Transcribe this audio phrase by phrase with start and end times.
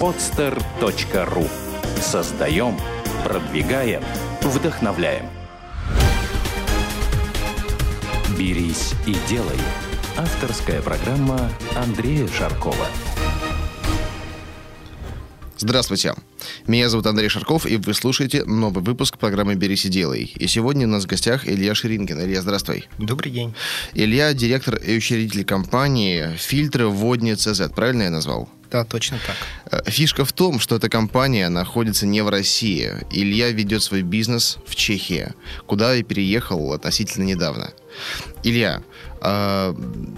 [0.00, 1.48] podster.ru
[2.00, 2.76] Создаем,
[3.24, 4.02] продвигаем,
[4.42, 5.26] вдохновляем.
[8.38, 9.58] «Берись и делай»–
[10.16, 12.86] авторская программа Андрея Шаркова.
[15.56, 16.14] Здравствуйте.
[16.66, 20.32] Меня зовут Андрей Шарков, и вы слушаете новый выпуск программы «Берись и делай».
[20.36, 22.20] И сегодня у нас в гостях Илья Ширинкин.
[22.20, 22.86] Илья, здравствуй.
[22.98, 23.54] Добрый день.
[23.94, 27.70] Илья– директор и учредитель компании «Фильтры Водни ЦЗ».
[27.74, 28.50] Правильно я назвал?
[28.74, 29.36] Да, точно так.
[29.70, 32.90] Э, фишка в том, что эта компания находится не в России.
[33.08, 35.32] Илья ведет свой бизнес в Чехии,
[35.66, 37.70] куда и переехал относительно недавно.
[38.42, 38.82] Илья,
[39.20, 39.72] а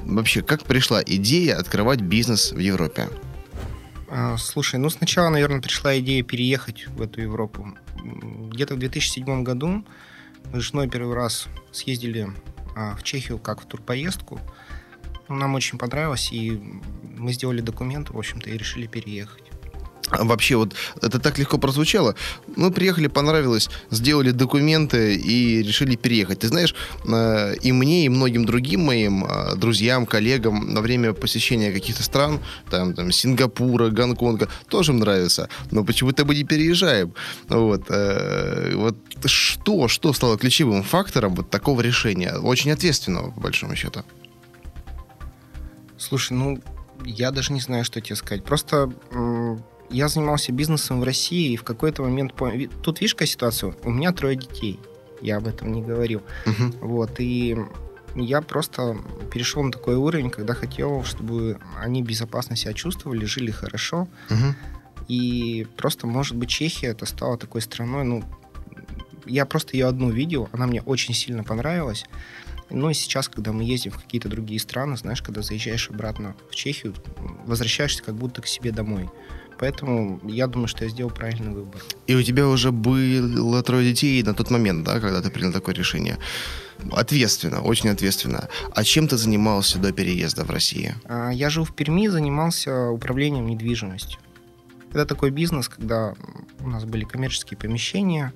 [0.07, 3.11] вообще, как пришла идея открывать бизнес в Европе?
[4.09, 7.77] А, слушай, ну сначала, наверное, пришла идея переехать в эту Европу.
[8.53, 9.85] Где-то в 2007 году
[10.51, 12.29] мы с женой первый раз съездили
[12.75, 14.41] а, в Чехию как в турпоездку.
[15.29, 16.61] Нам очень понравилось, и
[17.17, 19.43] мы сделали документы, в общем-то, и решили переехать.
[20.11, 22.15] Вообще, вот это так легко прозвучало.
[22.57, 26.39] Мы приехали, понравилось, сделали документы и решили переехать.
[26.41, 31.73] Ты знаешь, э, и мне, и многим другим моим э, друзьям, коллегам на время посещения
[31.73, 32.39] каких-то стран,
[32.71, 35.49] там, там Сингапура, Гонконга, тоже нравится.
[35.73, 37.13] Но почему-то мы не переезжаем.
[37.49, 42.37] Вот, э, вот что, что стало ключевым фактором вот такого решения?
[42.39, 44.05] Очень ответственного, по большому счету.
[46.07, 46.61] Слушай, ну,
[47.05, 48.45] я даже не знаю, что тебе сказать.
[48.45, 48.93] Просто
[49.91, 52.33] я занимался бизнесом в России, и в какой-то момент.
[52.83, 53.75] Тут видишь, какая ситуация?
[53.83, 54.79] У меня трое детей.
[55.21, 56.23] Я об этом не говорил.
[56.45, 56.79] Uh-huh.
[56.81, 57.57] Вот, и
[58.15, 58.97] я просто
[59.33, 64.07] перешел на такой уровень, когда хотел, чтобы они безопасно себя чувствовали, жили хорошо.
[64.29, 64.55] Uh-huh.
[65.09, 68.25] И просто, может быть, Чехия это стала такой страной, ну,
[69.25, 72.07] я просто ее одну видел, она мне очень сильно понравилась.
[72.71, 76.55] Ну и сейчас, когда мы ездим в какие-то другие страны, знаешь, когда заезжаешь обратно в
[76.55, 76.95] Чехию,
[77.45, 79.09] возвращаешься как будто к себе домой.
[79.59, 81.81] Поэтому я думаю, что я сделал правильный выбор.
[82.07, 85.75] И у тебя уже было трое детей на тот момент, да, когда ты принял такое
[85.75, 86.19] решение?
[86.93, 88.49] Ответственно, очень ответственно.
[88.75, 90.95] А чем ты занимался до переезда в Россию?
[91.05, 94.21] А, я жил в Перми, занимался управлением недвижимостью.
[94.91, 96.15] Это такой бизнес, когда
[96.61, 98.33] у нас были коммерческие помещения,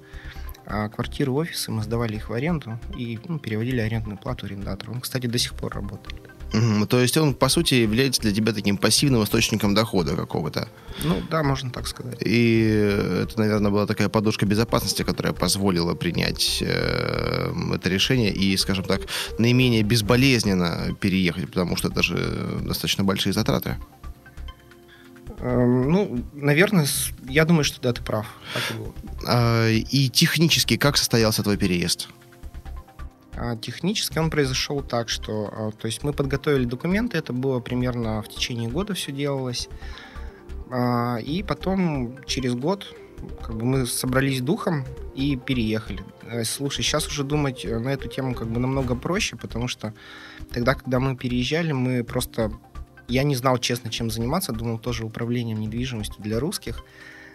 [0.66, 4.92] а квартиры, офисы, мы сдавали их в аренду и ну, переводили арендную плату арендатору.
[4.92, 6.30] Он, кстати, до сих пор работает.
[6.52, 6.86] Угу.
[6.86, 10.68] То есть он, по сути, является для тебя таким пассивным источником дохода какого-то.
[11.04, 12.18] Ну, да, можно так сказать.
[12.20, 18.84] И это, наверное, была такая подушка безопасности, которая позволила принять э, это решение и, скажем
[18.84, 19.02] так,
[19.38, 23.76] наименее безболезненно переехать, потому что это же достаточно большие затраты.
[25.38, 26.86] Эм, ну, наверное,
[27.28, 28.26] я думаю, что да, ты прав.
[28.54, 28.94] Так и, было.
[29.26, 32.08] А, и технически как состоялся твой переезд?
[33.32, 38.22] А технически он произошел так, что а, то есть мы подготовили документы, это было примерно
[38.22, 39.68] в течение года все делалось.
[41.24, 42.94] И потом через год
[43.42, 46.04] как бы мы собрались духом и переехали.
[46.22, 49.94] Э, слушай, сейчас уже думать на эту тему как бы намного проще, потому что
[50.52, 52.52] тогда, когда мы переезжали, мы просто...
[53.10, 56.84] Я не знал, честно, чем заниматься, думал тоже управлением недвижимостью для русских.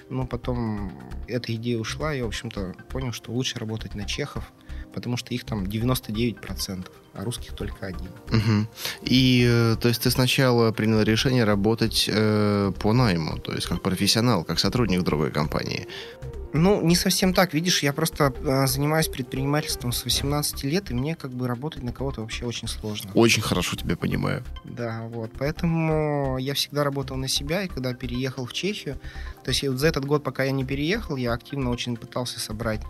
[0.09, 0.91] Но потом
[1.27, 4.43] эта идея ушла, и, в общем-то, понял, что лучше работать на чехов,
[4.93, 8.09] потому что их там 99%, а русских только один.
[8.29, 8.67] Угу.
[9.01, 13.81] И, э, то есть, ты сначала принял решение работать э, по найму, то есть, как
[13.81, 15.87] профессионал, как сотрудник другой компании.
[16.57, 17.53] Ну, не совсем так.
[17.53, 21.91] Видишь, я просто э, занимаюсь предпринимательством с 18 лет, и мне как бы работать на
[21.91, 23.11] кого-то вообще очень сложно.
[23.13, 24.41] Очень хорошо тебя понимаю.
[24.63, 25.31] Да, вот.
[25.37, 28.97] Поэтому я всегда работал на себя, и когда переехал в Чехию,
[29.43, 32.81] то есть вот за этот год, пока я не переехал, я активно очень пытался собрать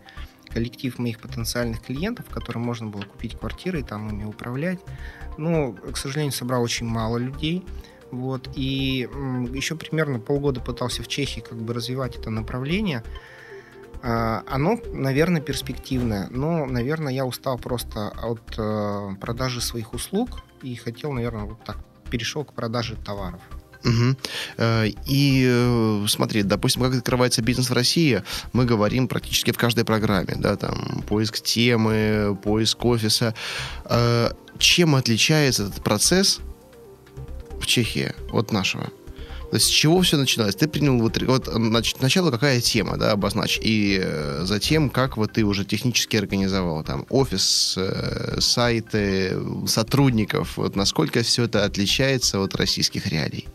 [0.49, 4.79] коллектив моих потенциальных клиентов, которым можно было купить квартиры и там ими управлять.
[5.39, 7.65] Но, к сожалению, собрал очень мало людей.
[8.11, 8.47] Вот.
[8.55, 9.09] И
[9.53, 13.03] еще примерно полгода пытался в Чехии как бы развивать это направление.
[14.07, 20.75] А, оно, наверное, перспективное, но, наверное, я устал просто от э, продажи своих услуг и
[20.75, 21.77] хотел, наверное, вот так
[22.11, 23.41] перешел к продаже товаров.
[23.83, 24.15] Угу.
[25.07, 28.21] И э, смотри, допустим, как открывается бизнес в России,
[28.53, 33.33] мы говорим практически в каждой программе, да, там поиск темы, поиск офиса.
[34.59, 36.41] Чем отличается этот процесс
[37.59, 38.91] в Чехии от нашего?
[39.49, 40.55] То есть с чего все начиналось?
[40.55, 44.05] Ты принял вот, вот сначала какая тема, да, обозначь, и
[44.41, 47.77] затем как вот ты уже технически организовал там офис,
[48.39, 49.37] сайты,
[49.67, 53.47] сотрудников, вот насколько все это отличается от российских реалий?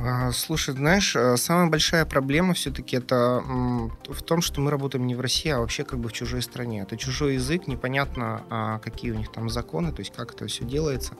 [0.00, 5.14] А, слушай, знаешь, э, самая большая проблема все-таки это в том, что мы работаем не
[5.14, 6.82] в России, а вообще как бы в чужой стране.
[6.82, 10.64] Это чужой язык, непонятно, а, какие у них там законы, то есть как это все
[10.64, 11.14] делается.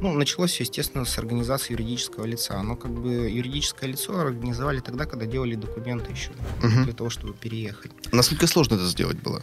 [0.00, 2.58] Ну, началось все, естественно, с организации юридического лица.
[2.58, 6.84] Оно как бы юридическое лицо организовали тогда, когда делали документы еще угу.
[6.84, 7.92] для того, чтобы переехать.
[8.12, 9.42] Насколько сложно это сделать было?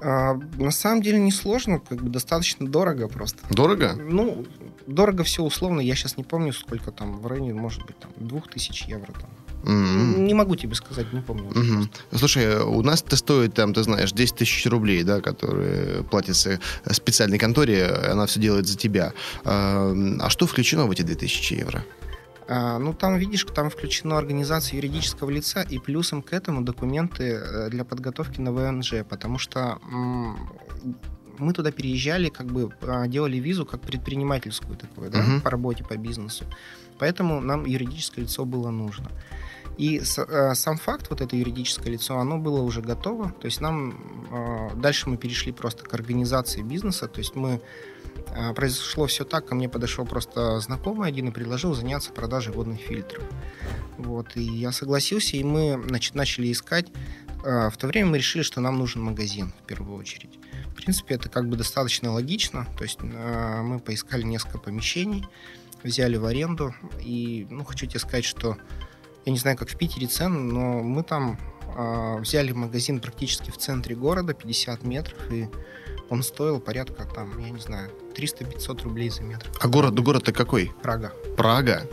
[0.00, 3.38] А, на самом деле несложно, как бы достаточно дорого просто.
[3.50, 3.94] Дорого?
[3.98, 4.46] Ну,
[4.88, 5.80] дорого все условно.
[5.80, 9.30] Я сейчас не помню, сколько там в районе, может быть, там, двух тысяч евро там.
[9.62, 10.20] Mm-hmm.
[10.20, 11.50] Не могу тебе сказать, не помню.
[11.50, 12.16] Mm-hmm.
[12.16, 17.38] Слушай, у нас это стоит, там, ты знаешь, 10 тысяч рублей, да, которые платятся специальной
[17.38, 19.12] конторе, она все делает за тебя.
[19.44, 21.84] А, а что включено в эти 2000 евро?
[22.48, 27.68] А, ну, там, видишь, там включена организация юридического лица и плюсом к этому документы э,
[27.68, 29.78] для подготовки на ВНЖ, потому что
[31.40, 35.40] мы туда переезжали, как бы а, делали визу как предпринимательскую такую, да, uh-huh.
[35.40, 36.44] по работе, по бизнесу.
[36.98, 39.10] Поэтому нам юридическое лицо было нужно.
[39.76, 43.30] И э, сам факт, вот это юридическое лицо, оно было уже готово.
[43.30, 43.94] То есть нам
[44.30, 47.06] э, дальше мы перешли просто к организации бизнеса.
[47.06, 47.60] То есть мы
[48.54, 53.22] произошло все так, ко мне подошел просто знакомый один и предложил заняться продажей водных фильтров.
[53.96, 56.88] Вот, и я согласился, и мы значит, начали искать.
[57.42, 60.37] В то время мы решили, что нам нужен магазин в первую очередь.
[60.78, 62.66] В принципе, это как бы достаточно логично.
[62.76, 65.26] То есть мы поискали несколько помещений,
[65.82, 66.74] взяли в аренду.
[67.00, 68.56] И, ну, хочу тебе сказать, что
[69.24, 71.38] я не знаю, как в Питере цены, но мы там
[71.76, 75.48] э, взяли магазин практически в центре города, 50 метров, и
[76.08, 79.50] он стоил порядка, там, я не знаю, 300-500 рублей за метр.
[79.60, 80.72] А город, город-то какой?
[80.82, 81.12] Прага.
[81.36, 81.86] Прага?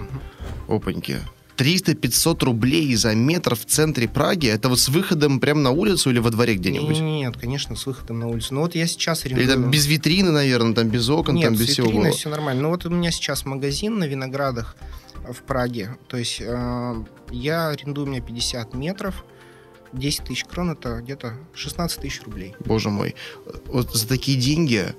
[0.67, 0.75] Угу.
[0.75, 1.17] Опаньки.
[1.57, 4.47] 300-500 рублей за метр в центре Праги?
[4.47, 6.99] Это вот с выходом прямо на улицу или во дворе где-нибудь?
[6.99, 8.53] Нет, конечно, с выходом на улицу.
[8.55, 9.47] Ну вот я сейчас арендую...
[9.47, 11.91] Или там без витрины, наверное, там без окон, Нет, там без всего?
[11.91, 12.63] Нет, все нормально.
[12.63, 14.75] Ну вот у меня сейчас магазин на Виноградах
[15.27, 15.97] в Праге.
[16.07, 16.95] То есть э,
[17.31, 19.23] я арендую у меня 50 метров.
[19.93, 22.53] 10 тысяч крон это где-то 16 тысяч рублей.
[22.59, 23.15] Боже мой.
[23.67, 24.93] Вот за такие деньги э,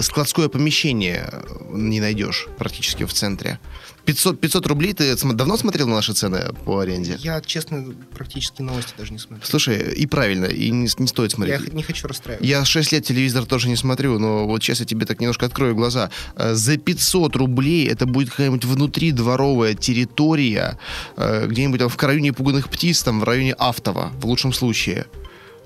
[0.00, 1.32] складское помещение
[1.70, 3.58] не найдешь практически в центре.
[4.04, 7.16] 500, 500 рублей ты давно смотрел на наши цены по аренде?
[7.20, 9.46] Я, честно, практически новости даже не смотрю.
[9.46, 11.60] Слушай, и правильно, и не, не стоит смотреть.
[11.68, 12.44] Я не хочу расстраивать.
[12.44, 15.76] Я 6 лет телевизор тоже не смотрю, но вот сейчас я тебе так немножко открою
[15.76, 16.10] глаза.
[16.36, 20.78] Э, за 500 рублей это будет какая-нибудь внутридворовая территория,
[21.16, 25.06] э, где-нибудь там в районе пуганых птиц, там в районе Автова, в лучшем случае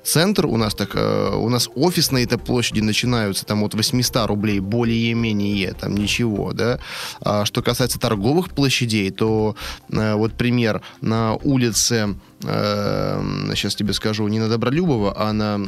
[0.07, 4.61] центр у нас так, э, у нас офисные это площади начинаются там от 800 рублей
[4.61, 6.79] более-менее, там ничего, да.
[7.21, 9.57] А что касается торговых площадей, то
[9.91, 15.61] э, вот пример на улице, э, сейчас тебе скажу, не на Добролюбова, а на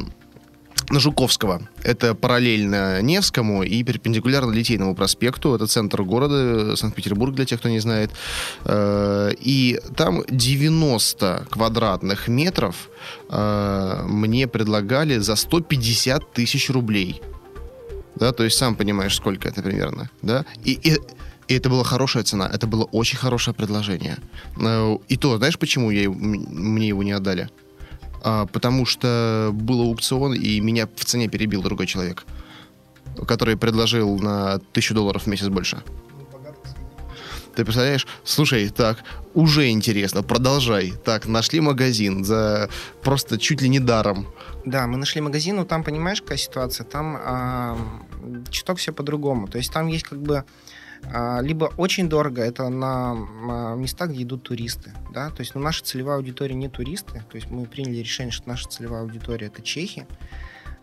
[0.89, 1.61] на Жуковского.
[1.83, 5.55] Это параллельно Невскому и перпендикулярно Литейному проспекту.
[5.55, 8.11] Это центр города, Санкт-Петербург, для тех, кто не знает.
[8.65, 12.89] Э, и там 90 квадратных метров
[13.29, 17.21] э, мне предлагали за 150 тысяч рублей.
[18.15, 20.09] Да, то есть сам понимаешь, сколько это примерно.
[20.21, 20.45] Да?
[20.63, 20.99] И, и
[21.49, 24.17] и это была хорошая цена, это было очень хорошее предложение.
[24.61, 27.49] Э, и то, знаешь, почему я, мне его не отдали?
[28.23, 32.25] А, потому что был аукцион, и меня в цене перебил другой человек,
[33.27, 35.81] который предложил на тысячу долларов в месяц больше.
[37.55, 38.07] Ты представляешь?
[38.23, 40.93] Слушай, так, уже интересно, продолжай.
[41.03, 42.69] Так, нашли магазин за
[43.01, 44.27] просто чуть ли не даром.
[44.65, 46.85] Да, мы нашли магазин, но там, понимаешь, какая ситуация?
[46.85, 47.77] Там а,
[48.49, 49.47] чуток все по-другому.
[49.47, 50.45] То есть там есть как бы а,
[51.41, 55.83] либо очень дорого, это на а, местах, где идут туристы, да, то есть ну, наша
[55.83, 60.05] целевая аудитория не туристы, то есть мы приняли решение, что наша целевая аудитория это чехи,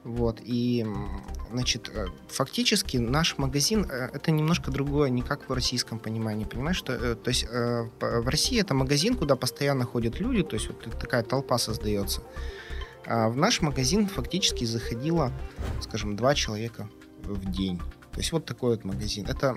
[0.07, 0.87] вот, и,
[1.51, 6.77] значит, э, фактически наш магазин э, это немножко другое, не как в российском понимании, понимаешь,
[6.77, 10.81] что, э, то есть в России это магазин, куда постоянно ходят люди, то есть вот
[11.01, 12.23] такая толпа создается,
[13.05, 15.33] а в наш магазин фактически заходило,
[15.81, 16.89] скажем, два человека
[17.25, 17.81] в день,
[18.17, 19.27] то есть вот такой вот магазин.
[19.29, 19.55] Это,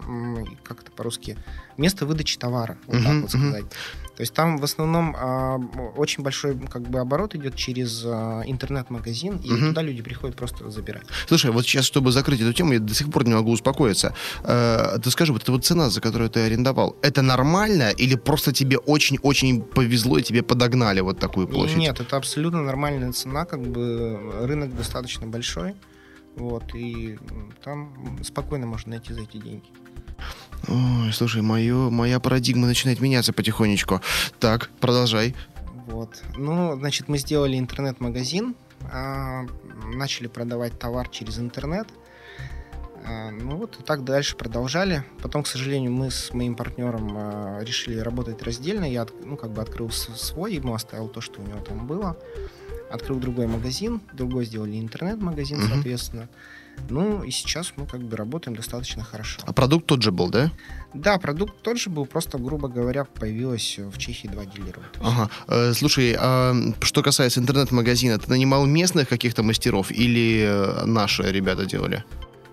[0.64, 1.38] как это по-русски,
[1.78, 3.64] место выдачи товара, вот uh-huh, так вот сказать.
[3.64, 4.16] Uh-huh.
[4.18, 5.56] То есть там в основном а,
[5.96, 9.70] очень большой как бы оборот идет через а, интернет-магазин, и uh-huh.
[9.70, 11.04] туда люди приходят просто забирать.
[11.26, 14.14] Слушай, вот сейчас, чтобы закрыть эту тему, я до сих пор не могу успокоиться.
[14.44, 18.52] Э, ты скажи, вот эта вот цена, за которую ты арендовал, это нормально или просто
[18.52, 21.78] тебе очень-очень повезло и тебе подогнали вот такую площадь?
[21.78, 25.76] Нет, это абсолютно нормальная цена, как бы рынок достаточно большой.
[26.40, 27.20] Вот, и
[27.64, 29.68] там спокойно можно найти за эти деньги.
[30.68, 34.02] Ой, слушай, мое, моя парадигма начинает меняться потихонечку.
[34.40, 35.36] Так, продолжай.
[35.88, 36.24] Вот.
[36.38, 38.56] Ну, значит, мы сделали интернет-магазин,
[38.92, 39.46] а,
[39.94, 41.88] начали продавать товар через интернет.
[43.06, 45.04] А, ну вот и так дальше продолжали.
[45.22, 48.86] Потом, к сожалению, мы с моим партнером а, решили работать раздельно.
[48.86, 52.18] Я ну, как бы открыл свой, ему оставил то, что у него там было.
[52.90, 55.70] Открыл другой магазин, другой сделали интернет-магазин, uh-huh.
[55.70, 56.30] соответственно.
[56.90, 59.42] Ну, и сейчас мы как бы работаем достаточно хорошо.
[59.46, 60.52] А продукт тот же был, да?
[60.94, 64.82] Да, продукт тот же был, просто, грубо говоря, появилось в Чехии два дилера.
[65.02, 65.30] Ага.
[65.48, 71.66] Э, слушай, а что касается интернет-магазина, ты нанимал местных каких-то мастеров или э, наши ребята
[71.66, 72.04] делали?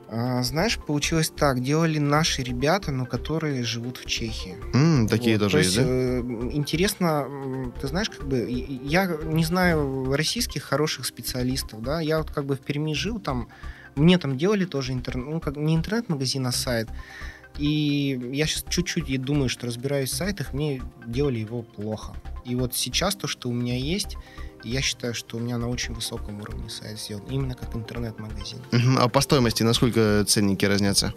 [0.09, 1.61] А, знаешь, получилось так.
[1.61, 4.57] Делали наши ребята, но которые живут в Чехии.
[4.73, 5.45] Mm, такие вот.
[5.45, 5.93] тоже То есть, есть, да?
[5.93, 6.21] Э,
[6.53, 12.45] интересно, ты знаешь, как бы, я не знаю российских хороших специалистов, да, я вот как
[12.45, 13.49] бы в Перми жил, там
[13.97, 16.89] мне там делали тоже интернет, ну, как не интернет-магазин, а сайт.
[17.59, 22.15] И я сейчас чуть-чуть и думаю, что разбираюсь в сайтах, мне делали его плохо.
[22.45, 24.17] И вот сейчас то, что у меня есть,
[24.65, 28.61] я считаю, что у меня на очень высоком уровне сайт сделан, именно как интернет-магазин.
[28.99, 31.15] А по стоимости насколько ценники разнятся?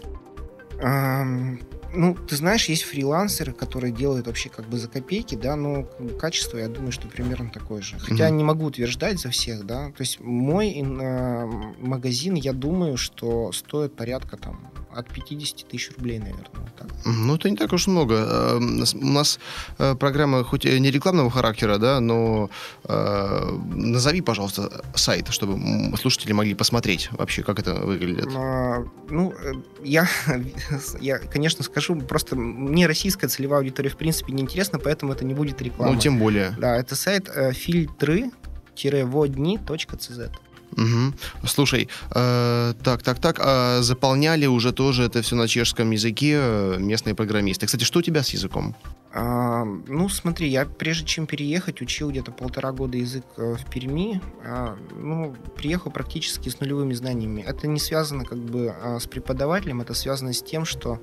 [1.94, 5.84] Ну, ты знаешь, есть фрилансеры, которые делают вообще как бы за копейки, да, но
[6.20, 7.98] качество, я думаю, что примерно такое же.
[8.00, 8.32] Хотя mm-hmm.
[8.32, 9.88] не могу утверждать за всех, да.
[9.88, 11.46] То есть мой э,
[11.80, 16.44] магазин, я думаю, что стоит порядка там от 50 тысяч рублей, наверное.
[16.78, 16.88] Так.
[17.06, 18.16] Ну, это не так уж много.
[18.16, 19.40] Э, у нас
[19.78, 22.50] э, программа хоть не рекламного характера, да, но
[22.84, 25.60] э, назови, пожалуйста, сайт, чтобы
[25.98, 28.30] слушатели могли посмотреть вообще, как это выглядит.
[28.36, 29.54] А, ну, э,
[29.84, 30.08] я,
[31.02, 35.34] я, конечно, скажу, просто мне российская целевая аудитория в принципе не интересна, поэтому это не
[35.34, 35.94] будет реклама.
[35.94, 36.52] Ну, тем более.
[36.58, 40.32] Да, это сайт э, фильтры-водни.cz.
[40.74, 41.48] Угу.
[41.48, 46.78] Слушай, э, так, так, так, э, заполняли уже тоже это все на чешском языке э,
[46.80, 47.66] местные программисты.
[47.66, 48.76] Кстати, что у тебя с языком?
[49.12, 54.22] А, ну, смотри, я прежде чем переехать, учил где-то полтора года язык э, в Перми.
[54.46, 57.42] А, ну, приехал практически с нулевыми знаниями.
[57.42, 61.02] Это не связано как бы а, с преподавателем, это связано с тем, что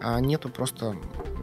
[0.00, 0.96] а, нету просто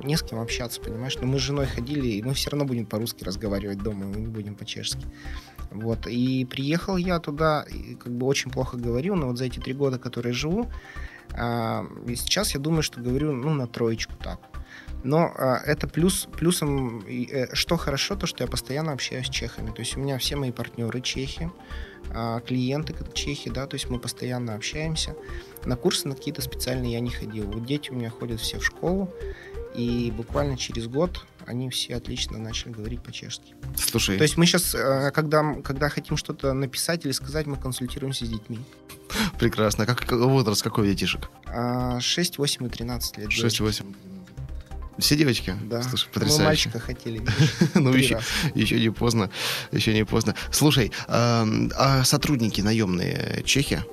[0.04, 1.18] не с кем общаться, понимаешь?
[1.20, 4.28] Но мы с женой ходили, и мы все равно будем по-русски разговаривать дома, мы не
[4.28, 5.06] будем по-чешски.
[5.72, 6.08] Вот.
[6.08, 9.74] И приехал я туда, и как бы очень плохо говорил, но вот за эти три
[9.74, 10.70] года, которые живу,
[11.34, 14.40] а, и сейчас я думаю, что говорю ну, на троечку так.
[15.04, 19.72] Но а, это плюс, плюсом, э, что хорошо, то, что я постоянно общаюсь с чехами.
[19.72, 21.52] То есть у меня все мои партнеры чехи,
[22.10, 25.16] а, клиенты как чехи, да, то есть мы постоянно общаемся.
[25.66, 27.46] На курсы на какие-то специальные я не ходил.
[27.46, 29.14] Вот дети у меня ходят все в школу,
[29.78, 33.56] и буквально через год они все отлично начали говорить по-чешски.
[33.78, 34.18] Слушай.
[34.18, 38.30] То есть мы сейчас, э, когда, когда хотим что-то написать или сказать, мы консультируемся с
[38.30, 38.60] детьми.
[39.40, 39.86] Прекрасно.
[39.86, 41.30] Как возраст какой детишек?
[42.00, 43.32] 6, 8 и 13 лет.
[43.32, 43.94] 6, 8.
[44.98, 45.54] Все девочки?
[45.62, 45.84] Да.
[45.84, 46.40] Слушай, потрясающе.
[46.40, 47.22] Мы мальчика хотели.
[47.76, 48.20] ну, еще,
[48.56, 49.30] еще не поздно.
[49.72, 50.34] Еще не поздно.
[50.52, 53.84] Слушай, а сотрудники наемные чехи?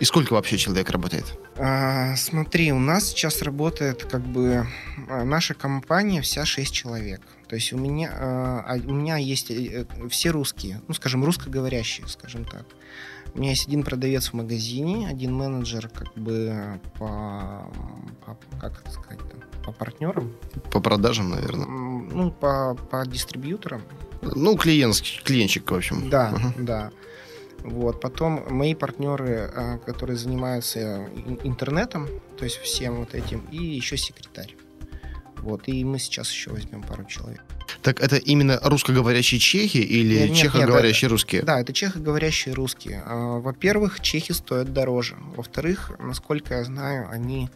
[0.00, 1.38] И сколько вообще человек работает?
[1.58, 4.66] А, смотри, у нас сейчас работает как бы
[5.08, 7.20] а, наша компания вся 6 человек.
[7.48, 12.46] То есть у меня, а, у меня есть э, все русские, ну, скажем, русскоговорящие, скажем
[12.46, 12.64] так.
[13.34, 17.70] У меня есть один продавец в магазине, один менеджер как бы по,
[18.24, 19.20] по как это сказать,
[19.64, 20.34] по партнерам.
[20.72, 21.66] По продажам, наверное.
[21.66, 23.82] Ну, по, по дистрибьюторам.
[24.22, 26.08] Ну, клиент, клиентчик, в общем.
[26.08, 26.64] Да, uh-huh.
[26.64, 26.90] да.
[27.62, 28.00] Вот.
[28.00, 31.08] Потом мои партнеры, а, которые занимаются
[31.44, 34.56] интернетом, то есть всем вот этим, и еще секретарь.
[35.38, 35.68] Вот.
[35.68, 37.42] И мы сейчас еще возьмем пару человек.
[37.82, 41.42] Так это именно русскоговорящие чехи или нет, чехоговорящие нет, русские?
[41.42, 43.02] Да, это чехоговорящие русские.
[43.06, 45.16] А, во-первых, чехи стоят дороже.
[45.36, 47.48] Во-вторых, насколько я знаю, они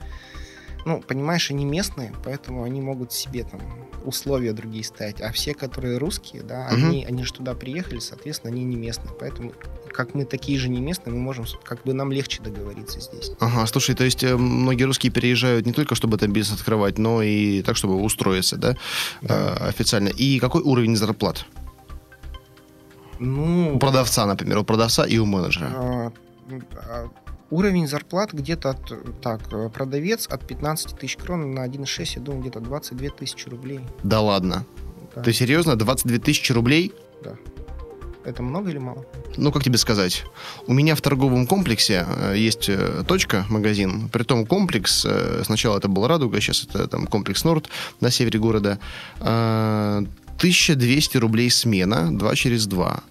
[0.84, 3.60] ну, понимаешь, они местные, поэтому они могут себе там
[4.04, 5.20] условия другие ставить.
[5.20, 6.74] А все, которые русские, да, угу.
[6.74, 9.14] они, они же туда приехали, соответственно, они не местные.
[9.18, 9.52] Поэтому,
[9.90, 13.32] как мы такие же не местные, мы можем, как бы нам легче договориться здесь.
[13.40, 17.22] Ага, слушай, то есть э, многие русские переезжают не только, чтобы там бизнес открывать, но
[17.22, 18.76] и так, чтобы устроиться, да,
[19.22, 19.56] да.
[19.58, 20.08] Э, официально.
[20.08, 21.46] И какой уровень зарплат?
[23.18, 25.70] Ну, у продавца, например, у продавца и у менеджера.
[25.72, 26.12] А,
[26.72, 27.08] а
[27.50, 32.40] Уровень зарплат где-то от, так, э, продавец от 15 тысяч крон на 1,6, я думаю,
[32.42, 33.80] где-то 22 тысячи рублей.
[34.02, 34.64] Да ладно?
[35.14, 35.22] Да.
[35.22, 35.76] Ты серьезно?
[35.76, 36.92] 22 тысячи рублей?
[37.22, 37.36] Да.
[38.24, 39.04] Это много или мало?
[39.36, 40.24] Ну, как тебе сказать?
[40.66, 44.08] У меня в торговом комплексе э, есть э, точка, магазин.
[44.08, 45.06] Притом комплекс,
[45.44, 47.68] сначала это был Радуга, сейчас это там комплекс Норд
[48.00, 48.78] на севере города.
[49.20, 53.02] 1200 рублей смена, 2 через 2.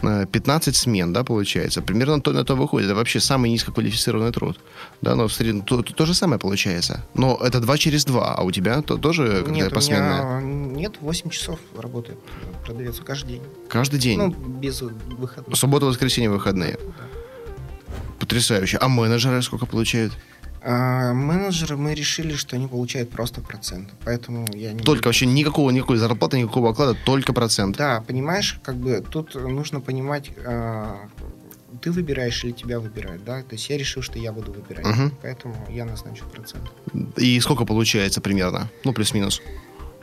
[0.00, 1.82] 15 смен, да, получается.
[1.82, 2.86] Примерно то, на то выходит.
[2.86, 4.58] Это вообще самый низкоквалифицированный труд.
[5.02, 7.04] Да, но в среднем то, то, то же самое получается.
[7.14, 10.40] Но это 2 через 2, а у тебя то тоже какая-то посменная?
[10.40, 12.18] Нет, 8 часов работает
[12.64, 13.42] продавец каждый день.
[13.68, 14.18] Каждый день?
[14.18, 15.56] Ну, без выходных.
[15.56, 16.78] Суббота, воскресенье, выходные.
[16.82, 17.04] Да.
[18.18, 18.78] Потрясающе.
[18.78, 20.12] А менеджеры сколько получают?
[20.70, 23.88] А, менеджеры мы решили, что они получают просто процент.
[24.04, 27.78] Поэтому я не Только вообще никакого, никакой зарплаты, никакого оклада, только процент.
[27.78, 31.08] Да, понимаешь, как бы тут нужно понимать, а,
[31.80, 33.40] ты выбираешь или тебя выбирают, да?
[33.40, 34.84] То есть я решил, что я буду выбирать.
[34.84, 35.16] Мгм.
[35.22, 36.64] Поэтому я назначу процент.
[37.16, 38.68] И сколько получается примерно?
[38.84, 39.40] Ну, плюс-минус.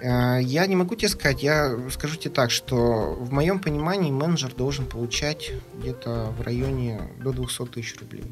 [0.02, 4.52] А, Я не могу тебе сказать, я скажу тебе так, что в моем понимании менеджер
[4.58, 8.26] должен получать где-то в районе до 200 тысяч рублей.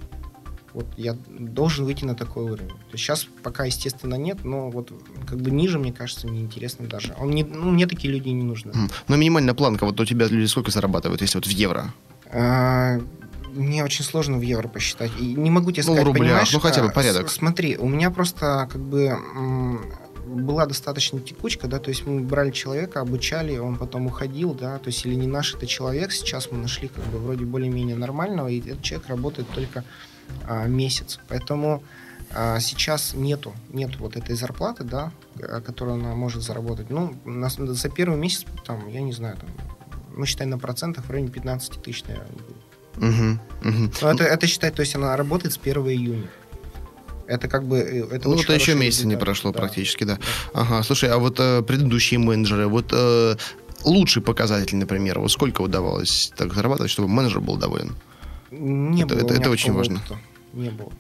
[0.74, 2.70] Вот я должен выйти на такой уровень.
[2.70, 4.92] То есть сейчас пока, естественно, нет, но вот
[5.28, 7.14] как бы ниже, мне кажется, неинтересно даже.
[7.20, 8.74] Он не, ну, мне такие люди не нужны.
[9.08, 11.94] Но минимальная планка, вот у тебя люди сколько зарабатывают, если вот в евро?
[12.32, 13.00] А,
[13.54, 15.12] Мне очень сложно в евро посчитать.
[15.20, 17.30] И не могу тебе Ну, сказать, рублях, понимаешь, ну, хотя бы а, порядок.
[17.30, 19.16] Смотри, у меня просто как бы
[20.26, 24.88] была достаточно текучка, да, то есть мы брали человека, обучали, он потом уходил, да, то
[24.88, 28.60] есть или не наш это человек, сейчас мы нашли как бы вроде более-менее нормального, и
[28.60, 29.84] этот человек работает только
[30.68, 31.84] месяц, поэтому
[32.36, 35.12] а, сейчас нету, нету вот этой зарплаты, да,
[35.42, 36.90] а, которую она может заработать.
[36.90, 39.50] Ну, на- за первый месяц, там, я не знаю, там,
[40.16, 42.64] ну, считай на процентах в районе 15 тысяч, наверное, будет.
[42.96, 43.92] Мгм, мгм.
[44.02, 46.28] Ну, это, это считай, то есть она работает с 1 июня.
[47.28, 47.78] Это как бы...
[47.78, 49.60] э, Это Ну, это еще месяца не прошло Да.
[49.60, 50.18] практически, да.
[50.54, 53.36] Ага, слушай, а вот э, предыдущие менеджеры, вот э,
[53.84, 57.96] лучший показатель, например, вот сколько удавалось так зарабатывать, чтобы менеджер был доволен?
[58.60, 59.96] Не Это- было это- это очень важно.
[59.98, 60.18] опыта.
[60.54, 60.92] Не было.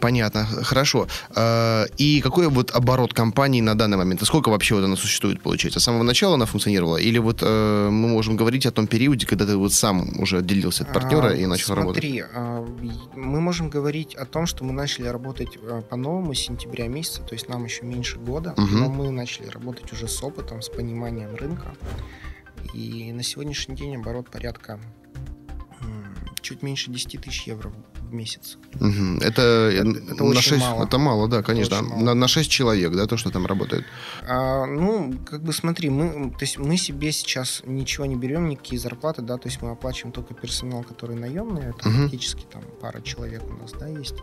[0.00, 1.06] Понятно, хорошо.
[1.36, 4.22] Э, И какой вот оборот компании на данный момент?
[4.22, 5.78] И сколько вообще вот она существует, получается?
[5.80, 6.96] С самого начала она функционировала?
[6.96, 10.84] Или вот э, мы можем говорить о том периоде, когда ты вот сам уже отделился
[10.84, 12.02] от партнера А, и начал работать?
[12.02, 12.66] Смотри, а,
[13.14, 17.34] мы можем говорить о том, что мы начали работать а, по-новому с сентября месяца, то
[17.34, 18.78] есть нам еще меньше года, Мгм.
[18.80, 21.74] но мы начали работать уже с опытом, с пониманием рынка.
[22.74, 24.78] И на сегодняшний день оборот порядка
[26.46, 28.56] чуть меньше 10 тысяч евро в- месяц.
[28.80, 29.18] Мгм.
[29.18, 29.80] Это, э,
[30.12, 30.84] это на очень 6, мало.
[30.84, 31.82] Это мало, да, конечно.
[31.82, 32.00] мало.
[32.02, 33.84] На, на 6 человек, да, то, что там работает.
[34.28, 38.78] А, ну, как бы смотри, мы, то есть мы себе сейчас ничего не берем, никакие
[38.80, 42.02] зарплаты, да, то есть мы оплачиваем только персонал, который наемный, это Мгм.
[42.02, 44.14] фактически там пара человек у нас, да, есть.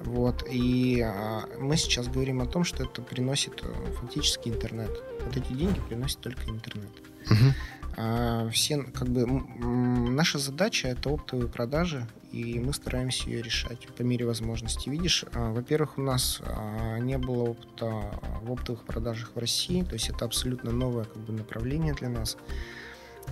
[0.00, 4.90] Вот, и а, мы сейчас говорим о том, что это приносит э, фактически интернет.
[5.24, 6.90] Вот эти деньги приносят только интернет.
[7.30, 7.54] Мгм.
[7.96, 14.02] А, все, как бы, наша задача это оптовые продажи, и мы стараемся ее решать по
[14.02, 14.88] мере возможности.
[14.88, 19.94] Видишь, а, во-первых, у нас а, не было опыта в оптовых продажах в России, то
[19.94, 22.36] есть это абсолютно новое как бы, направление для нас.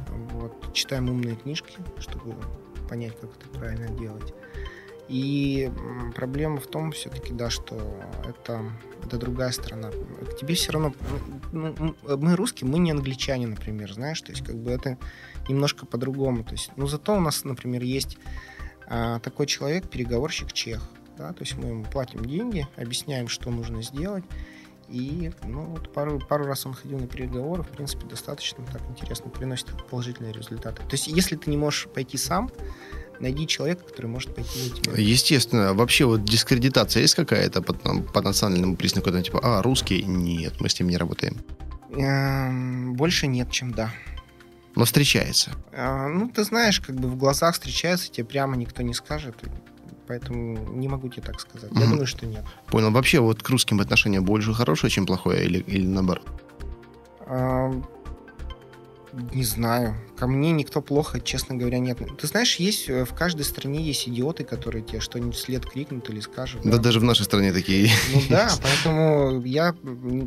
[0.09, 0.73] Вот.
[0.73, 2.35] Читаем умные книжки, чтобы
[2.89, 4.33] понять, как это правильно делать.
[5.09, 5.71] И
[6.15, 8.63] проблема в том все-таки, да, что это,
[9.05, 9.91] это другая страна.
[9.91, 10.95] К тебе все равно...
[11.53, 14.97] ну, мы русские, мы не англичане, например, знаешь, то есть как бы это
[15.49, 16.45] немножко по-другому.
[16.45, 18.17] То есть, ну, зато у нас, например, есть
[18.87, 20.89] а, такой человек, переговорщик чех,
[21.19, 24.25] да, то есть мы ему платим деньги, объясняем, что нужно сделать,
[24.89, 29.31] и, ну, вот пару, пару раз он ходил на переговоры, в принципе, достаточно так интересно,
[29.31, 30.83] приносит положительные результаты.
[30.83, 32.51] То есть, если ты не можешь пойти сам,
[33.23, 34.93] найди человека, который может пойти за тебя.
[34.97, 35.73] Естественно.
[35.73, 39.11] Вообще вот дискредитация есть какая-то по, по национальному признаку?
[39.11, 40.03] Там, типа, а, русский?
[40.03, 41.37] Нет, мы с ним не работаем.
[41.93, 43.91] Эм, Больше нет, чем да.
[44.75, 45.53] Но встречается.
[45.73, 49.37] А, Ну, ты знаешь, как бы в глазах встречается, тебе прямо никто не скажет,
[50.09, 51.71] поэтому не могу тебе так сказать.
[51.73, 51.91] Я Мгм.
[51.91, 52.45] думаю, что нет.
[52.69, 52.91] Понял.
[52.91, 56.27] Вообще вот к русским отношение больше хорошее, чем плохое, или, или наоборот?
[57.27, 57.71] А,
[59.13, 59.95] Не знаю.
[60.17, 61.99] Ко мне никто плохо, честно говоря, нет.
[62.19, 66.21] Ты знаешь, есть э, в каждой стране есть идиоты, которые тебе что-нибудь вслед крикнут или
[66.21, 66.63] скажут.
[66.65, 67.91] Да, даже в нашей стране такие.
[68.15, 69.75] Ну да, поэтому я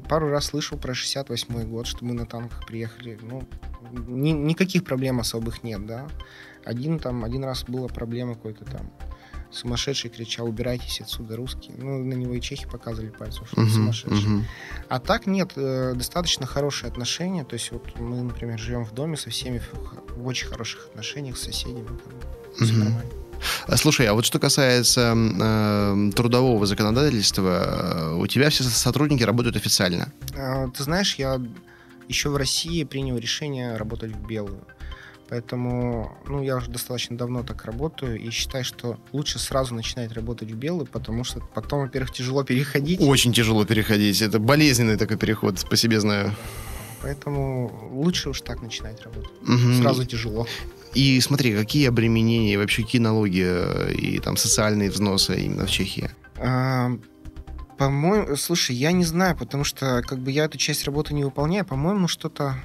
[0.08, 3.18] пару раз слышал про 68-й год, что мы на танках приехали.
[3.22, 3.48] Ну,
[4.08, 6.08] ни- никаких проблем особых нет, да.
[6.64, 8.92] Один там, один раз была проблема какой-то там.
[9.56, 11.76] Сумасшедший кричал, убирайтесь отсюда, русские.
[11.78, 14.28] Ну, на него и чехи показывали пальцем, что он Мгм, сумасшедший.
[14.28, 14.46] мгм.
[14.90, 17.46] А так нет, э, достаточно хорошие отношения.
[17.46, 21.38] То есть вот мы, например, живем в доме со всеми в, в очень хороших отношениях
[21.38, 21.88] с соседями.
[22.56, 22.80] Все Мгм.
[22.84, 23.12] нормально.
[23.68, 29.56] А, Слушай, а вот что касается э, трудового законодательства, э, у тебя все сотрудники работают
[29.56, 30.12] официально.
[30.38, 31.42] А, Ты знаешь, я
[32.10, 34.66] еще в России принял решение работать в белую.
[35.30, 40.52] Поэтому, ну, я уже достаточно давно так работаю и считаю, что лучше сразу начинать работать
[40.52, 43.02] в белую, потому что потом, во-первых, тяжело переходить.
[43.02, 44.22] Очень тяжело переходить.
[44.22, 46.36] Это болезненный такой переход, по себе знаю.
[47.02, 49.32] Поэтому лучше уж так начинать работать.
[49.42, 49.82] Мгм.
[49.82, 50.48] Сразу тяжело.
[50.94, 53.46] И смотри, какие обременения, вообще какие налоги
[53.94, 56.10] и там социальные взносы именно в Чехии?
[56.38, 56.92] А,
[57.78, 61.66] По-моему, слушай, я не знаю, потому что как бы я эту часть работы не выполняю.
[61.66, 62.56] По-моему, что-то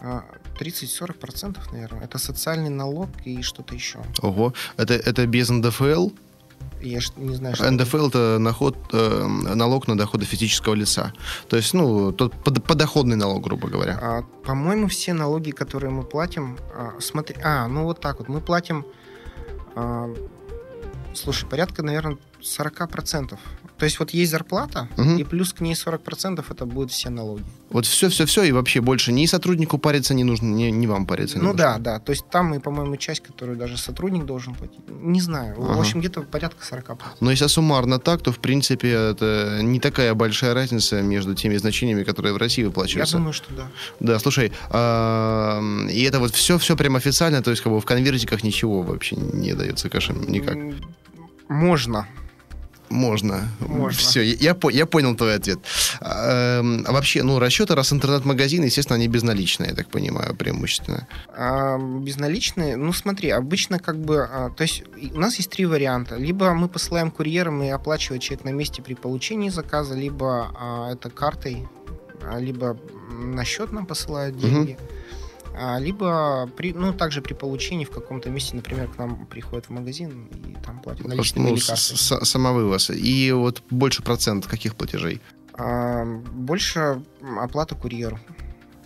[0.00, 0.24] а,
[0.58, 2.04] 30-40%, наверное.
[2.04, 3.98] Это социальный налог и что-то еще.
[4.22, 4.52] Ого.
[4.76, 6.10] Это, это без НДФЛ?
[6.80, 11.12] Я ж не знаю, что НДФЛ это наход, э, налог на доходы физического лица.
[11.48, 13.98] То есть, ну, тот под- подоходный налог, грубо говоря.
[14.00, 18.40] А, по-моему, все налоги, которые мы платим, а, смотри, а, ну вот так вот, мы
[18.40, 18.86] платим,
[19.74, 20.08] а,
[21.14, 23.38] слушай, порядка, наверное, 40%.
[23.78, 25.18] То есть вот есть зарплата, Мгм.
[25.18, 27.44] и плюс к ней 40% это будут все налоги.
[27.70, 31.42] Вот все-все-все, и вообще больше ни сотруднику париться не нужно, ни, ни вам париться не
[31.42, 31.58] ну нужно.
[31.64, 31.98] да, да.
[32.00, 34.80] То есть там и, по-моему, часть, которую даже сотрудник должен платить.
[34.88, 35.54] Не знаю.
[35.60, 35.80] В Ага.
[35.80, 36.98] общем, где-то порядка 40%.
[37.20, 42.02] Но если суммарно так, то, в принципе, это не такая большая разница между теми значениями,
[42.04, 43.16] которые в России Я выплачиваются.
[43.18, 43.68] думаю, что да.
[44.00, 44.46] Да, слушай,
[45.92, 49.54] и это вот все-все прям официально, то есть как бы в конвертиках ничего вообще не
[49.54, 50.56] дается кэшем никак.
[51.48, 52.06] Можно.
[52.90, 53.48] Можно.
[53.60, 53.98] Можно.
[53.98, 55.58] Все, я, я понял твой ответ.
[56.00, 61.06] А, эм, а вообще, ну, расчеты, раз интернет-магазин, естественно, они безналичные, я так понимаю, преимущественно.
[61.36, 66.16] А, безналичные, ну смотри, обычно как бы, а, то есть у нас есть три варианта.
[66.16, 71.10] Либо мы посылаем курьером и оплачивает человек на месте при получении заказа, либо а, это
[71.10, 71.68] картой,
[72.22, 72.78] а, либо
[73.10, 74.78] на счет нам посылают деньги.
[74.80, 74.97] а,
[75.78, 80.28] либо при, ну, также при получении в каком-то месте, например, к нам приходят в магазин
[80.46, 82.26] и там платят наличными Ну, или картой.
[82.26, 82.90] самовывоз.
[82.90, 85.20] И вот больше процент каких платежей?
[85.54, 87.02] А, больше
[87.40, 88.18] оплата курьеру.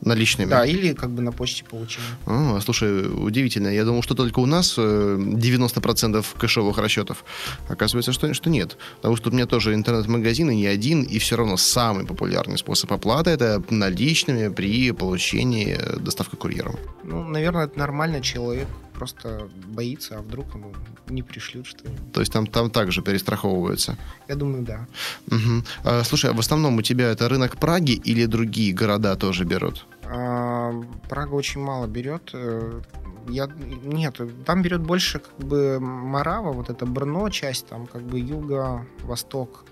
[0.02, 0.50] Наличными?
[0.50, 2.06] Да, или как бы на почте получения.
[2.26, 3.68] А, слушай, удивительно.
[3.68, 7.24] Я думал, что только у нас э, 90% кэшовых расчетов.
[7.68, 8.76] Оказывается, что, что нет.
[8.96, 12.92] Потому что у меня тоже интернет-магазин, и не один, и все равно самый популярный способ
[12.92, 16.76] оплаты– это наличными при получении э, доставки курьером.
[17.04, 18.68] Ну, наверное, это нормально, человек
[19.02, 20.72] просто боится, а вдруг ему
[21.08, 22.12] не пришлют что-нибудь.
[22.12, 23.96] То есть там, там также перестраховываются.
[24.28, 24.86] Я думаю, да.
[25.26, 25.64] Мгм.
[25.84, 29.86] А, слушай, а в основном у тебя это рынок Праги или другие города тоже берут?
[30.04, 30.70] А,
[31.08, 32.30] Прага очень мало берет.
[32.32, 32.80] э,
[33.28, 33.48] Я,
[33.84, 38.86] нет, там берет больше как бы Марава, вот это Брно часть, там как бы юго,
[39.02, 39.64] восток.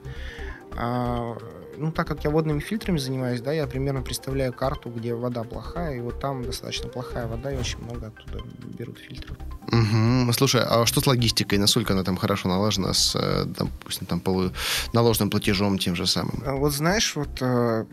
[0.76, 1.36] А,
[1.80, 5.96] ну, так как я водными фильтрами занимаюсь, да, я примерно представляю карту, где вода плохая,
[5.96, 8.44] и вот там достаточно плохая вода, и очень много оттуда
[8.78, 9.36] берут фильтров.
[9.72, 10.32] Мгм.
[10.32, 11.58] Слушай, а что с логистикой?
[11.58, 14.52] Насколько она там хорошо налажена с, э, допустим, там, полу-
[14.92, 16.42] наложенным платежом тем же самым?
[16.46, 17.84] А Вот знаешь, вот э,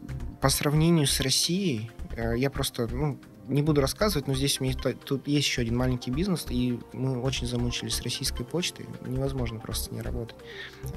[0.41, 3.17] по сравнению с Россией, э, я просто, ну,
[3.48, 7.22] не буду рассказывать, но здесь у меня тут есть еще один маленький бизнес, и мы
[7.22, 10.38] очень замучились с российской почтой, невозможно просто не работать.